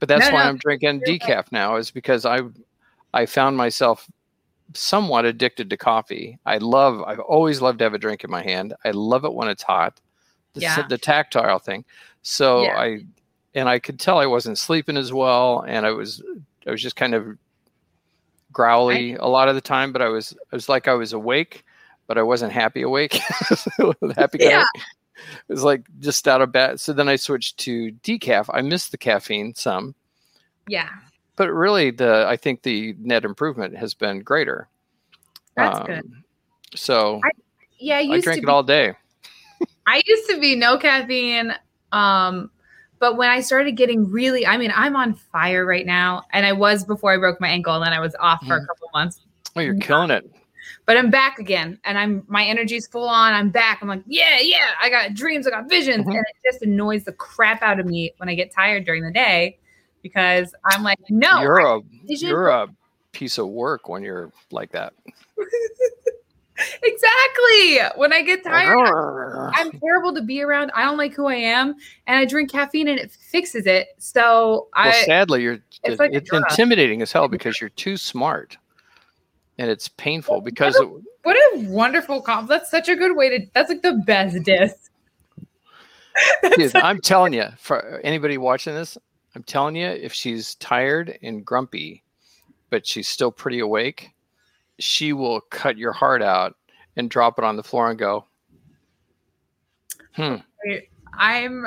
But 0.04 0.18
that's 0.18 0.28
No, 0.28 0.34
why 0.34 0.42
no. 0.42 0.50
I'm 0.50 0.58
drinking 0.58 1.00
decaf 1.00 1.50
now, 1.50 1.76
is 1.76 1.90
because 1.90 2.26
I 2.26 2.40
I 3.14 3.24
found 3.24 3.56
myself 3.56 4.06
somewhat 4.74 5.24
addicted 5.24 5.70
to 5.70 5.78
coffee. 5.78 6.38
I 6.44 6.58
love 6.58 7.02
I've 7.06 7.20
always 7.20 7.62
loved 7.62 7.78
to 7.78 7.84
have 7.84 7.94
a 7.94 7.98
drink 7.98 8.22
in 8.22 8.30
my 8.30 8.42
hand. 8.42 8.74
I 8.84 8.90
love 8.90 9.24
it 9.24 9.32
when 9.32 9.48
it's 9.48 9.62
hot. 9.62 9.98
The, 10.52 10.60
Yeah. 10.60 10.86
the 10.86 10.98
tactile 10.98 11.58
thing. 11.58 11.86
So 12.20 12.64
Yeah. 12.64 12.78
I 12.78 12.98
and 13.54 13.66
I 13.66 13.78
could 13.78 13.98
tell 13.98 14.18
I 14.18 14.26
wasn't 14.26 14.58
sleeping 14.58 14.98
as 14.98 15.10
well 15.10 15.64
and 15.66 15.86
I 15.86 15.90
was 15.92 16.22
I 16.66 16.70
was 16.70 16.82
just 16.82 16.96
kind 16.96 17.14
of 17.14 17.38
growly 18.52 19.14
a 19.14 19.26
lot 19.26 19.48
of 19.48 19.54
the 19.54 19.60
time, 19.62 19.90
but 19.90 20.02
I 20.02 20.08
was 20.08 20.36
I 20.52 20.56
was 20.56 20.68
like 20.68 20.86
I 20.86 20.94
was 20.94 21.14
awake, 21.14 21.64
but 22.06 22.18
I 22.18 22.22
wasn't 22.22 22.52
happy 22.52 22.82
awake. 22.82 23.14
happy 24.16 24.38
guy. 24.38 24.50
Yeah. 24.50 24.64
It 25.48 25.52
was 25.52 25.62
like 25.64 25.84
just 26.00 26.26
out 26.28 26.42
of 26.42 26.52
bed. 26.52 26.80
So 26.80 26.92
then 26.92 27.08
I 27.08 27.16
switched 27.16 27.58
to 27.58 27.92
decaf. 28.02 28.46
I 28.52 28.62
missed 28.62 28.90
the 28.90 28.98
caffeine 28.98 29.54
some, 29.54 29.94
Yeah, 30.68 30.88
but 31.36 31.52
really 31.52 31.90
the 31.90 32.26
I 32.28 32.36
think 32.36 32.62
the 32.62 32.94
net 32.98 33.24
improvement 33.24 33.76
has 33.76 33.94
been 33.94 34.20
greater. 34.22 34.68
that's 35.56 35.78
good. 35.86 36.00
Um, 36.00 36.24
So 36.74 37.20
Yeah, 37.78 37.98
I 37.98 38.00
I, 38.14 38.20
drink 38.20 38.42
to 38.42 38.48
it 38.48 38.52
all 38.52 38.62
day. 38.62 38.94
I 39.86 40.02
used 40.04 40.28
to 40.30 40.40
be 40.40 40.56
no 40.56 40.78
caffeine. 40.78 41.54
Um, 41.92 42.50
but 42.98 43.16
when 43.16 43.28
I 43.30 43.40
started 43.40 43.72
getting 43.72 44.10
really, 44.10 44.46
I 44.46 44.56
mean, 44.56 44.72
I'm 44.74 44.96
on 44.96 45.14
fire 45.14 45.64
right 45.66 45.84
now, 45.86 46.22
and 46.32 46.44
I 46.46 46.52
was 46.52 46.84
before 46.84 47.12
I 47.12 47.18
broke 47.18 47.40
my 47.40 47.48
ankle, 47.48 47.74
and 47.74 47.84
then 47.84 47.92
I 47.92 48.00
was 48.00 48.14
off 48.18 48.44
for 48.46 48.56
a 48.56 48.60
Mhm. 48.60 48.66
couple 48.66 48.90
months. 48.94 49.20
Oh, 49.54 49.60
you're 49.60 49.74
killing 49.76 50.10
it. 50.10 50.28
But 50.86 50.96
I'm 50.96 51.10
back 51.10 51.38
again, 51.38 51.78
and 51.84 51.96
I'm 51.98 52.24
my 52.28 52.44
energy's 52.44 52.86
full 52.86 53.08
on. 53.08 53.32
I'm 53.32 53.50
back. 53.50 53.80
I'm 53.82 53.88
like, 53.88 54.02
yeah, 54.06 54.38
yeah. 54.40 54.70
I 54.80 54.90
got 54.90 55.14
dreams. 55.14 55.46
I 55.46 55.50
got 55.50 55.68
visions, 55.68 56.04
Mhm. 56.06 56.10
and 56.16 56.18
it 56.18 56.36
just 56.50 56.62
annoys 56.62 57.04
the 57.04 57.12
crap 57.12 57.62
out 57.62 57.80
of 57.80 57.86
me 57.86 58.12
when 58.18 58.28
I 58.28 58.34
get 58.34 58.50
tired 58.52 58.84
during 58.84 59.02
the 59.02 59.10
day 59.12 59.58
because 60.02 60.54
I'm 60.64 60.82
like, 60.82 60.98
no, 61.08 61.40
you're 61.40 61.58
a 61.58 61.80
vision- 62.06 62.28
you're 62.28 62.48
a 62.48 62.68
piece 63.12 63.38
of 63.38 63.48
work 63.48 63.88
when 63.88 64.02
you're 64.02 64.30
like 64.50 64.72
that. 64.72 64.92
exactly. 66.82 67.78
When 67.96 68.12
I 68.12 68.22
get 68.22 68.44
tired, 68.44 68.76
I'm 69.54 69.70
terrible 69.80 70.14
to 70.14 70.22
be 70.22 70.42
around. 70.42 70.70
I 70.74 70.84
don't 70.84 70.96
like 70.96 71.14
who 71.14 71.26
I 71.26 71.34
am, 71.36 71.74
and 72.06 72.18
I 72.18 72.24
drink 72.24 72.50
caffeine, 72.50 72.88
and 72.88 72.98
it 72.98 73.10
fixes 73.10 73.66
it. 73.66 73.88
So 73.98 74.68
well, 74.76 74.88
I, 74.88 74.92
sadly, 75.04 75.42
you're 75.42 75.58
it's 75.82 75.98
like 75.98 76.12
it's 76.12 76.32
intimidating 76.32 77.02
as 77.02 77.12
hell 77.12 77.28
because 77.28 77.60
you're 77.60 77.70
too 77.70 77.96
smart, 77.96 78.56
and 79.58 79.70
it's 79.70 79.88
painful 79.88 80.40
because 80.40 80.76
it, 80.76 80.88
what 81.22 81.36
a 81.36 81.60
wonderful 81.68 82.20
comp. 82.20 82.48
That's 82.48 82.70
such 82.70 82.88
a 82.88 82.96
good 82.96 83.16
way 83.16 83.38
to. 83.38 83.46
That's 83.54 83.68
like 83.68 83.82
the 83.82 84.02
best 84.06 84.42
diss. 84.42 84.90
Dude, 86.56 86.76
I'm 86.76 87.00
telling 87.00 87.32
you, 87.32 87.46
for 87.58 88.00
anybody 88.04 88.38
watching 88.38 88.74
this, 88.74 88.96
I'm 89.34 89.42
telling 89.42 89.76
you, 89.76 89.86
if 89.86 90.12
she's 90.12 90.54
tired 90.56 91.18
and 91.22 91.44
grumpy, 91.44 92.02
but 92.70 92.86
she's 92.86 93.08
still 93.08 93.32
pretty 93.32 93.60
awake, 93.60 94.10
she 94.78 95.12
will 95.12 95.40
cut 95.40 95.76
your 95.76 95.92
heart 95.92 96.22
out 96.22 96.54
and 96.96 97.10
drop 97.10 97.38
it 97.38 97.44
on 97.44 97.56
the 97.56 97.62
floor 97.62 97.90
and 97.90 97.98
go, 97.98 98.26
"Hmm." 100.12 100.36
I'm. 101.16 101.66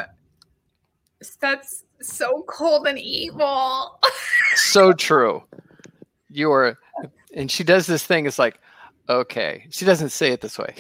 That's 1.40 1.84
so 2.02 2.44
cold 2.48 2.88
and 2.88 3.00
evil. 3.00 4.00
So 4.56 4.92
true. 4.92 5.44
You 6.32 6.52
are, 6.52 6.80
and 7.38 7.50
she 7.50 7.64
does 7.64 7.88
this 7.88 8.04
thing. 8.04 8.26
It's 8.26 8.40
like, 8.40 8.60
okay. 9.08 9.66
She 9.70 9.86
doesn't 9.86 10.10
say 10.10 10.32
it 10.32 10.42
this 10.42 10.58
way, 10.58 10.76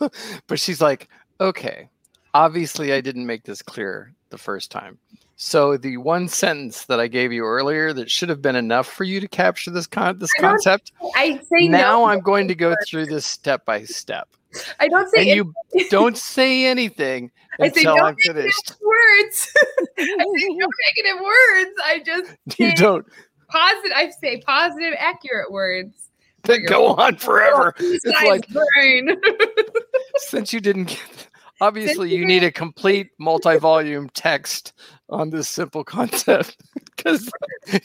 but 0.48 0.58
she's 0.58 0.80
like, 0.80 1.08
okay. 1.40 1.88
Obviously, 2.34 2.92
I 2.92 3.00
didn't 3.00 3.26
make 3.26 3.44
this 3.44 3.62
clear 3.62 4.12
the 4.30 4.38
first 4.38 4.70
time. 4.70 4.98
So 5.36 5.76
the 5.76 5.98
one 5.98 6.28
sentence 6.28 6.86
that 6.86 6.98
I 6.98 7.08
gave 7.08 7.32
you 7.32 7.44
earlier 7.44 7.92
that 7.92 8.10
should 8.10 8.28
have 8.28 8.40
been 8.40 8.56
enough 8.56 8.86
for 8.86 9.04
you 9.04 9.20
to 9.20 9.28
capture 9.28 9.70
this 9.70 9.86
con 9.86 10.18
this 10.18 10.30
I 10.38 10.40
concept. 10.40 10.92
I 11.16 11.40
say 11.50 11.68
Now 11.68 11.98
no. 11.98 12.04
I'm 12.06 12.20
going 12.20 12.48
to 12.48 12.54
go 12.54 12.74
through 12.86 13.06
this 13.06 13.26
step 13.26 13.64
by 13.66 13.84
step, 13.84 14.28
I 14.80 14.88
don't 14.88 15.10
say 15.10 15.30
and 15.30 15.54
you 15.74 15.88
don't 15.90 16.16
say 16.16 16.66
anything 16.66 17.30
I 17.60 17.68
say 17.68 17.80
until 17.80 17.96
no 17.96 18.04
I'm 18.04 18.16
finished. 18.16 18.74
words. 18.80 19.52
I 19.98 20.04
say 20.38 20.48
no 20.50 20.66
negative 20.96 21.22
words. 21.22 21.70
I 21.84 22.02
just 22.04 22.58
You 22.58 22.74
don't. 22.74 23.06
Positive. 23.52 23.92
I 23.94 24.10
say 24.20 24.40
positive, 24.40 24.94
accurate 24.98 25.52
words. 25.52 26.08
that 26.44 26.60
go 26.66 26.94
on 26.94 27.16
forever. 27.16 27.74
It's 27.78 28.04
like- 28.24 28.48
brain. 28.48 29.16
since 30.16 30.52
you 30.52 30.60
didn't 30.60 30.84
get 30.84 31.28
obviously 31.62 32.10
you 32.10 32.18
you 32.18 32.26
need 32.26 32.42
a 32.42 32.50
complete 32.50 33.10
multi-volume 33.18 34.10
text 34.10 34.72
on 35.08 35.30
this 35.30 35.48
simple 35.48 35.84
concept 35.84 36.56
because 36.96 37.30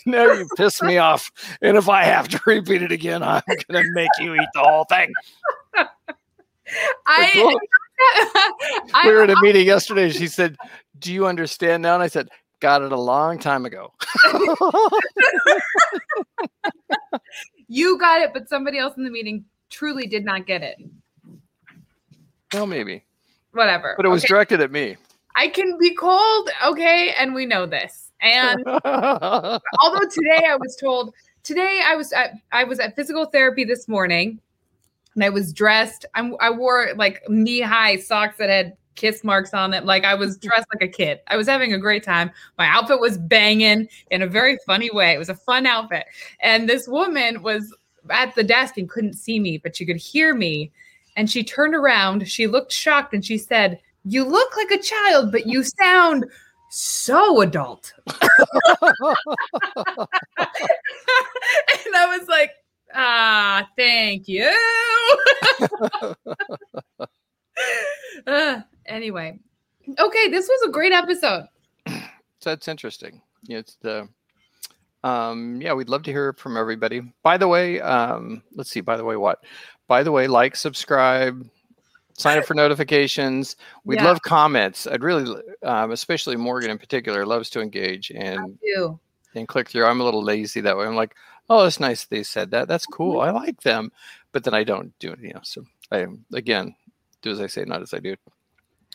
now 0.06 0.25
you 0.25 0.47
piss 0.58 0.82
me 0.82 0.97
off 0.97 1.32
and 1.62 1.77
if 1.77 1.88
i 1.88 2.03
have 2.03 2.27
to 2.27 2.39
repeat 2.45 2.82
it 2.82 2.91
again 2.91 3.21
i'm 3.21 3.41
gonna 3.69 3.84
make 3.93 4.10
you 4.19 4.34
eat 4.34 4.49
the 4.53 4.60
whole 4.60 4.84
thing 4.86 5.13
I, 7.06 7.56
I, 8.93 9.08
we 9.08 9.13
were 9.13 9.23
at 9.23 9.30
a 9.30 9.39
meeting 9.41 9.65
yesterday 9.65 10.10
she 10.10 10.27
said 10.27 10.58
do 10.99 11.13
you 11.13 11.27
understand 11.27 11.84
now 11.84 11.93
and 11.93 12.03
i 12.03 12.08
said 12.08 12.30
got 12.59 12.81
it 12.81 12.91
a 12.91 12.99
long 12.99 13.37
time 13.37 13.65
ago 13.65 13.93
you 17.67 17.97
got 17.99 18.21
it, 18.21 18.31
but 18.33 18.47
somebody 18.49 18.79
else 18.79 18.95
in 18.97 19.03
the 19.03 19.09
meeting 19.11 19.43
truly 19.69 20.07
did 20.07 20.23
not 20.25 20.45
get 20.47 20.63
it. 20.63 20.77
well 22.53 22.65
maybe 22.67 23.03
Whatever. 23.51 23.93
but 23.97 24.05
it 24.05 24.09
was 24.09 24.23
Okay, 24.23 24.29
directed 24.29 24.61
at 24.61 24.71
me 24.71 24.95
I 25.35 25.49
can 25.49 25.77
be 25.77 25.93
cold, 25.93 26.49
okay, 26.65 27.13
and 27.15 27.35
we 27.35 27.45
know 27.45 27.67
this. 27.67 28.11
And 28.21 28.63
although 28.65 30.07
today 30.09 30.45
I 30.49 30.57
was 30.59 30.75
told 30.81 31.13
today 31.43 31.81
I 31.85 31.95
was 31.95 32.11
at 32.11 32.31
I 32.51 32.63
was 32.63 32.79
at 32.79 32.95
physical 32.95 33.25
therapy 33.25 33.63
this 33.63 33.87
morning 33.87 34.39
and 35.13 35.23
I 35.23 35.29
was 35.29 35.53
dressed 35.53 36.05
I'm, 36.15 36.35
I 36.39 36.49
wore 36.49 36.89
like 36.95 37.21
knee 37.29 37.61
high 37.61 37.97
socks 37.97 38.37
that 38.37 38.49
had 38.49 38.75
kiss 38.97 39.23
marks 39.23 39.53
on 39.53 39.71
them 39.71 39.86
like 39.86 40.03
I 40.03 40.13
was 40.13 40.38
dressed 40.39 40.67
like 40.73 40.83
a 40.83 40.91
kid. 40.91 41.21
I 41.27 41.38
was 41.38 41.47
having 41.47 41.71
a 41.71 41.77
great 41.77 42.03
time. 42.03 42.31
My 42.57 42.67
outfit 42.67 42.99
was 42.99 43.17
banging 43.17 43.88
in 44.12 44.21
a 44.21 44.27
very 44.27 44.57
funny 44.65 44.89
way. 44.91 45.13
It 45.13 45.17
was 45.17 45.29
a 45.29 45.36
fun 45.36 45.65
outfit. 45.65 46.05
And 46.41 46.67
this 46.67 46.88
woman 46.88 47.41
was 47.41 47.73
at 48.10 48.36
the 48.36 48.43
desk 48.43 48.77
and 48.77 48.89
couldn't 48.89 49.13
see 49.13 49.39
me 49.39 49.57
but 49.57 49.75
she 49.77 49.86
could 49.86 49.97
hear 49.97 50.36
me. 50.36 50.71
And 51.15 51.31
she 51.31 51.43
turned 51.43 51.73
around. 51.73 52.27
She 52.29 52.47
looked 52.47 52.73
shocked 52.73 53.13
and 53.13 53.23
she 53.25 53.38
said 53.38 53.79
you 54.03 54.25
look 54.25 54.57
like 54.57 54.71
a 54.71 54.83
child 54.83 55.31
but 55.31 55.47
you 55.47 55.63
sound 55.63 56.25
so 56.69 57.41
adult. 57.41 57.93
And 61.88 61.95
I 61.95 62.17
was 62.17 62.27
like, 62.27 62.51
ah, 62.93 63.67
thank 63.77 64.27
you. 64.27 64.51
Uh, 68.27 68.62
anyway, 68.88 69.39
okay, 70.00 70.28
this 70.30 70.47
was 70.47 70.67
a 70.67 70.71
great 70.71 70.91
episode. 70.91 71.45
so 71.88 72.00
that's 72.41 72.67
interesting. 72.67 73.21
It's 73.50 73.76
the 73.82 74.08
um 75.04 75.62
yeah 75.62 75.73
we'd 75.73 75.89
love 75.89 76.04
to 76.04 76.12
hear 76.12 76.34
from 76.34 76.58
everybody. 76.58 77.02
By 77.23 77.38
the 77.38 77.47
way 77.47 77.80
um 77.82 78.41
let's 78.56 78.69
see 78.71 78.82
by 78.82 78.97
the 78.97 79.04
way 79.04 79.15
what? 79.15 79.43
By 79.88 80.04
the 80.04 80.12
way 80.12 80.28
like 80.28 80.56
subscribe 80.56 81.47
sign 82.17 82.38
up 82.39 82.45
for 82.45 82.54
notifications. 82.56 83.56
We'd 83.86 83.97
Yeah. 84.00 84.06
love 84.06 84.21
comments. 84.23 84.88
I'd 84.88 85.04
really 85.04 85.41
um, 85.63 85.91
especially 85.91 86.36
morgan 86.36 86.71
in 86.71 86.78
particular 86.80 87.26
loves 87.26 87.50
to 87.52 87.62
engage 87.62 88.12
and 88.12 88.58
and 89.36 89.47
click 89.47 89.69
through. 89.69 89.86
I'm 89.86 90.02
a 90.02 90.04
little 90.04 90.23
lazy 90.23 90.62
that 90.62 90.76
way. 90.78 90.86
I'm 90.86 90.95
like 90.95 91.15
oh 91.50 91.65
it's 91.65 91.80
nice 91.80 92.06
they 92.06 92.23
said 92.23 92.52
that. 92.52 92.67
That's 92.67 92.86
cool. 92.86 93.21
I 93.21 93.30
like 93.32 93.62
them. 93.62 93.91
But 94.34 94.43
then 94.43 94.54
i 94.54 94.63
don't 94.63 94.93
do 95.00 95.12
it 95.13 95.19
you 95.19 95.34
know 95.34 95.39
so 95.41 95.63
i 95.91 96.06
again 96.34 96.76
do 97.23 97.32
as 97.32 97.39
i 97.41 97.47
say 97.47 97.63
not 97.63 97.82
as 97.82 97.93
i 97.93 97.97
do 98.00 98.15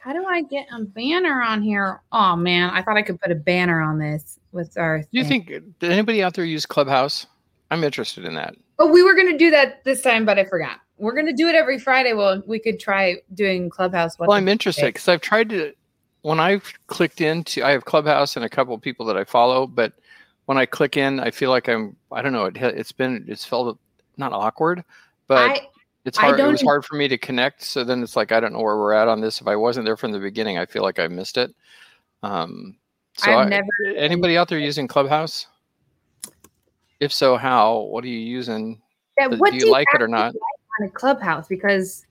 How 0.03 0.13
do 0.13 0.25
I 0.27 0.43
get 0.43 0.67
a 0.73 0.81
banner 0.81 1.43
on 1.43 1.63
here? 1.63 2.03
Oh 2.11 2.35
man, 2.35 2.71
I 2.71 2.83
thought 2.83 2.97
I 2.97 3.03
could 3.03 3.21
put 3.21 3.31
a 3.31 3.37
banner 3.37 3.81
on 3.81 3.99
this 3.99 4.41
with 4.51 4.77
our. 4.77 4.99
do 4.99 5.07
you 5.13 5.23
thing. 5.23 5.45
think 5.47 5.79
did 5.79 5.93
anybody 5.93 6.23
out 6.25 6.35
there 6.35 6.45
use 6.45 6.67
clubhouse 6.67 7.27
I'm 7.73 7.85
interested 7.85 8.27
in 8.27 8.35
that. 8.35 8.55
But 8.77 8.89
we 8.89 9.03
were 9.03 9.15
gonna 9.15 9.39
do 9.39 9.51
that 9.51 9.83
this 9.85 10.03
time, 10.03 10.27
but 10.27 10.39
I 10.39 10.45
forgot. 10.45 10.81
We're 10.99 11.15
gonna 11.15 11.33
do 11.33 11.49
it 11.49 11.55
every 11.55 11.79
Friday. 11.79 12.13
Well, 12.13 12.43
we 12.47 12.59
could 12.59 12.79
try 12.79 13.17
doing 13.33 13.71
Clubhouse. 13.71 14.19
Well, 14.19 14.33
I'm 14.33 14.49
interested 14.49 14.87
because 14.87 15.09
I've 15.09 15.23
tried 15.23 15.49
to. 15.51 15.73
When 16.21 16.39
I've 16.39 16.71
clicked 16.89 17.21
into, 17.21 17.65
I 17.65 17.71
have 17.71 17.85
Clubhouse 17.85 18.37
and 18.37 18.45
a 18.45 18.49
couple 18.49 18.75
of 18.75 18.83
people 18.83 19.07
that 19.07 19.17
I 19.17 19.25
follow, 19.25 19.67
but 19.67 19.95
when 20.45 20.59
I 20.59 20.67
click 20.67 20.97
in, 20.97 21.19
I 21.19 21.31
feel 21.31 21.51
like 21.51 21.69
I'm. 21.69 21.97
I 22.11 22.21
don't 22.21 22.33
know. 22.33 22.45
It, 22.47 22.57
it's 22.59 22.93
been. 22.93 23.25
It's 23.27 23.45
felt 23.45 23.79
not 24.19 24.33
awkward, 24.33 24.85
but 25.29 25.39
I 25.39 25.69
it's 26.05 26.19
hard. 26.19 26.41
It 26.41 26.47
was 26.47 26.63
hard 26.63 26.85
for 26.85 26.97
me 26.97 27.09
to 27.09 27.19
connect. 27.19 27.63
So 27.63 27.85
then 27.85 28.03
it's 28.03 28.17
like 28.17 28.33
I 28.33 28.41
don't 28.41 28.53
know 28.53 28.61
where 28.61 28.77
we're 28.77 28.93
at 28.93 29.09
on 29.09 29.21
this. 29.21 29.41
If 29.41 29.47
I 29.47 29.57
wasn't 29.57 29.87
there 29.87 29.97
from 29.97 30.13
the 30.13 30.19
beginning, 30.19 30.59
I 30.59 30.67
feel 30.67 30.83
like 30.83 30.99
I 30.99 31.09
missed 31.09 31.37
it. 31.37 31.55
Um, 32.23 32.77
so 33.17 33.31
I've 33.31 33.47
I- 33.47 33.51
never 33.51 33.67
anybody 33.97 34.37
out 34.37 34.49
there 34.49 34.59
using 34.59 34.89
Clubhouse? 34.89 35.47
If 37.01 37.13
so, 37.13 37.37
how? 37.37 37.81
What 37.81 38.05
are 38.05 38.09
you 38.09 38.19
using? 38.19 38.81
Yeah, 39.19 39.29
Do 39.29 39.37
what 39.39 39.55
you 39.55 39.71
like 39.71 39.89
it 39.95 40.03
or 40.03 40.09
not? 40.09 40.35
like 40.35 40.81
on 40.81 40.87
a 40.87 40.91
clubhouse? 40.91 41.49
Because 41.49 42.07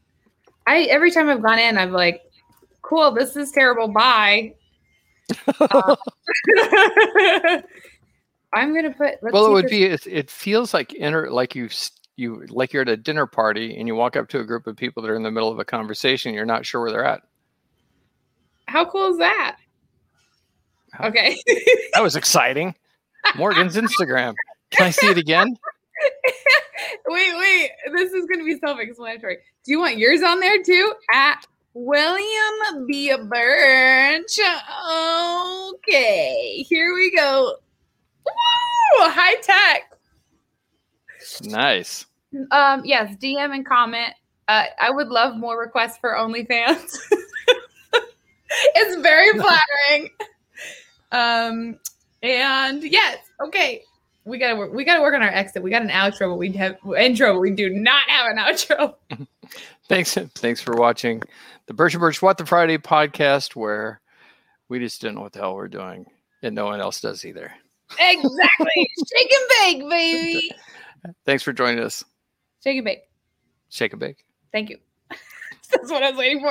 I 0.67 0.83
every 0.83 1.11
time 1.11 1.29
I've 1.29 1.41
gone 1.41 1.59
in, 1.59 1.77
I'm 1.77 1.91
like, 1.91 2.21
cool, 2.81 3.11
this 3.11 3.35
is 3.35 3.51
terrible. 3.51 3.87
Bye. 3.87 4.55
Uh, 5.59 5.95
I'm 8.53 8.73
gonna 8.75 8.91
put. 8.91 9.15
Let's 9.21 9.33
well, 9.33 9.47
it 9.47 9.53
would 9.53 9.67
be. 9.67 9.85
It, 9.85 10.05
it 10.07 10.29
feels 10.29 10.73
like 10.73 10.93
inner, 10.93 11.29
like 11.29 11.55
you, 11.55 11.69
you, 12.21 12.45
like 12.49 12.71
you're 12.71 12.83
at 12.83 12.89
a 12.89 12.95
dinner 12.95 13.25
party 13.25 13.77
and 13.77 13.87
you 13.87 13.95
walk 13.95 14.15
up 14.15 14.29
to 14.29 14.39
a 14.39 14.43
group 14.45 14.67
of 14.67 14.77
people 14.77 15.01
that 15.01 15.09
are 15.09 15.15
in 15.15 15.23
the 15.23 15.31
middle 15.31 15.51
of 15.51 15.59
a 15.59 15.65
conversation. 15.65 16.33
You're 16.33 16.45
not 16.45 16.65
sure 16.65 16.81
where 16.81 16.91
they're 16.91 17.05
at. 17.05 17.23
How 18.67 18.85
cool 18.85 19.11
is 19.11 19.17
that? 19.17 19.57
Okay. 20.99 21.37
That 21.93 22.03
was 22.03 22.15
exciting. 22.15 22.73
Morgan's 23.35 23.75
Instagram. 23.75 24.33
Can 24.69 24.87
I 24.87 24.91
see 24.91 25.07
it 25.07 25.17
again? 25.17 25.47
wait, 27.07 27.37
wait. 27.37 27.69
This 27.93 28.13
is 28.13 28.25
gonna 28.27 28.45
be 28.45 28.57
self-explanatory. 28.57 29.39
Do 29.65 29.71
you 29.71 29.79
want 29.79 29.97
yours 29.97 30.23
on 30.23 30.39
there 30.39 30.63
too? 30.63 30.93
At 31.13 31.45
William 31.73 32.87
B. 32.87 33.13
Birch. 33.27 34.39
Okay, 35.73 36.65
here 36.69 36.93
we 36.95 37.13
go. 37.13 37.55
Woo! 38.25 39.09
High 39.09 39.35
tech. 39.41 39.91
Nice. 41.43 42.05
Um, 42.51 42.83
yes, 42.85 43.15
DM 43.17 43.53
and 43.53 43.65
comment. 43.65 44.13
Uh, 44.47 44.65
I 44.79 44.91
would 44.91 45.07
love 45.07 45.35
more 45.35 45.59
requests 45.59 45.97
for 45.97 46.15
OnlyFans. 46.15 46.97
it's 48.51 49.01
very 49.01 49.39
flattering. 49.39 50.09
Um, 51.11 51.79
and 52.23 52.83
yes, 52.83 53.17
okay. 53.43 53.83
We 54.23 54.37
gotta 54.37 54.55
work. 54.55 54.71
We 54.73 54.83
gotta 54.83 55.01
work 55.01 55.15
on 55.15 55.23
our 55.23 55.29
exit. 55.29 55.63
We 55.63 55.71
got 55.71 55.81
an 55.81 55.89
outro, 55.89 56.31
but 56.31 56.35
we 56.35 56.51
have 56.53 56.77
intro. 56.97 57.33
But 57.33 57.39
we 57.39 57.51
do 57.51 57.69
not 57.69 58.07
have 58.07 58.27
an 58.29 58.37
outro. 58.37 58.95
Thanks. 59.89 60.13
Thanks 60.13 60.61
for 60.61 60.75
watching 60.75 61.23
the 61.65 61.73
Birch 61.73 61.95
and 61.95 62.01
Birch 62.01 62.21
What 62.21 62.37
the 62.37 62.45
Friday 62.45 62.77
podcast, 62.77 63.55
where 63.55 63.99
we 64.69 64.77
just 64.77 65.01
didn't 65.01 65.15
know 65.15 65.21
what 65.21 65.33
the 65.33 65.39
hell 65.39 65.55
we're 65.55 65.67
doing, 65.67 66.05
and 66.43 66.53
no 66.53 66.65
one 66.65 66.81
else 66.81 67.01
does 67.01 67.25
either. 67.25 67.51
Exactly. 67.99 68.89
Shake 69.11 69.31
and 69.31 69.49
bake, 69.81 69.89
baby. 69.89 70.51
Thanks 71.25 71.41
for 71.41 71.51
joining 71.51 71.83
us. 71.83 72.05
Shake 72.63 72.77
and 72.77 72.85
bake. 72.85 73.01
Shake 73.69 73.93
a 73.93 73.97
bake. 73.97 74.25
Thank 74.51 74.69
you. 74.69 74.77
That's 75.71 75.89
what 75.91 76.03
I 76.03 76.09
was 76.09 76.17
waiting 76.17 76.41
for. 76.41 76.49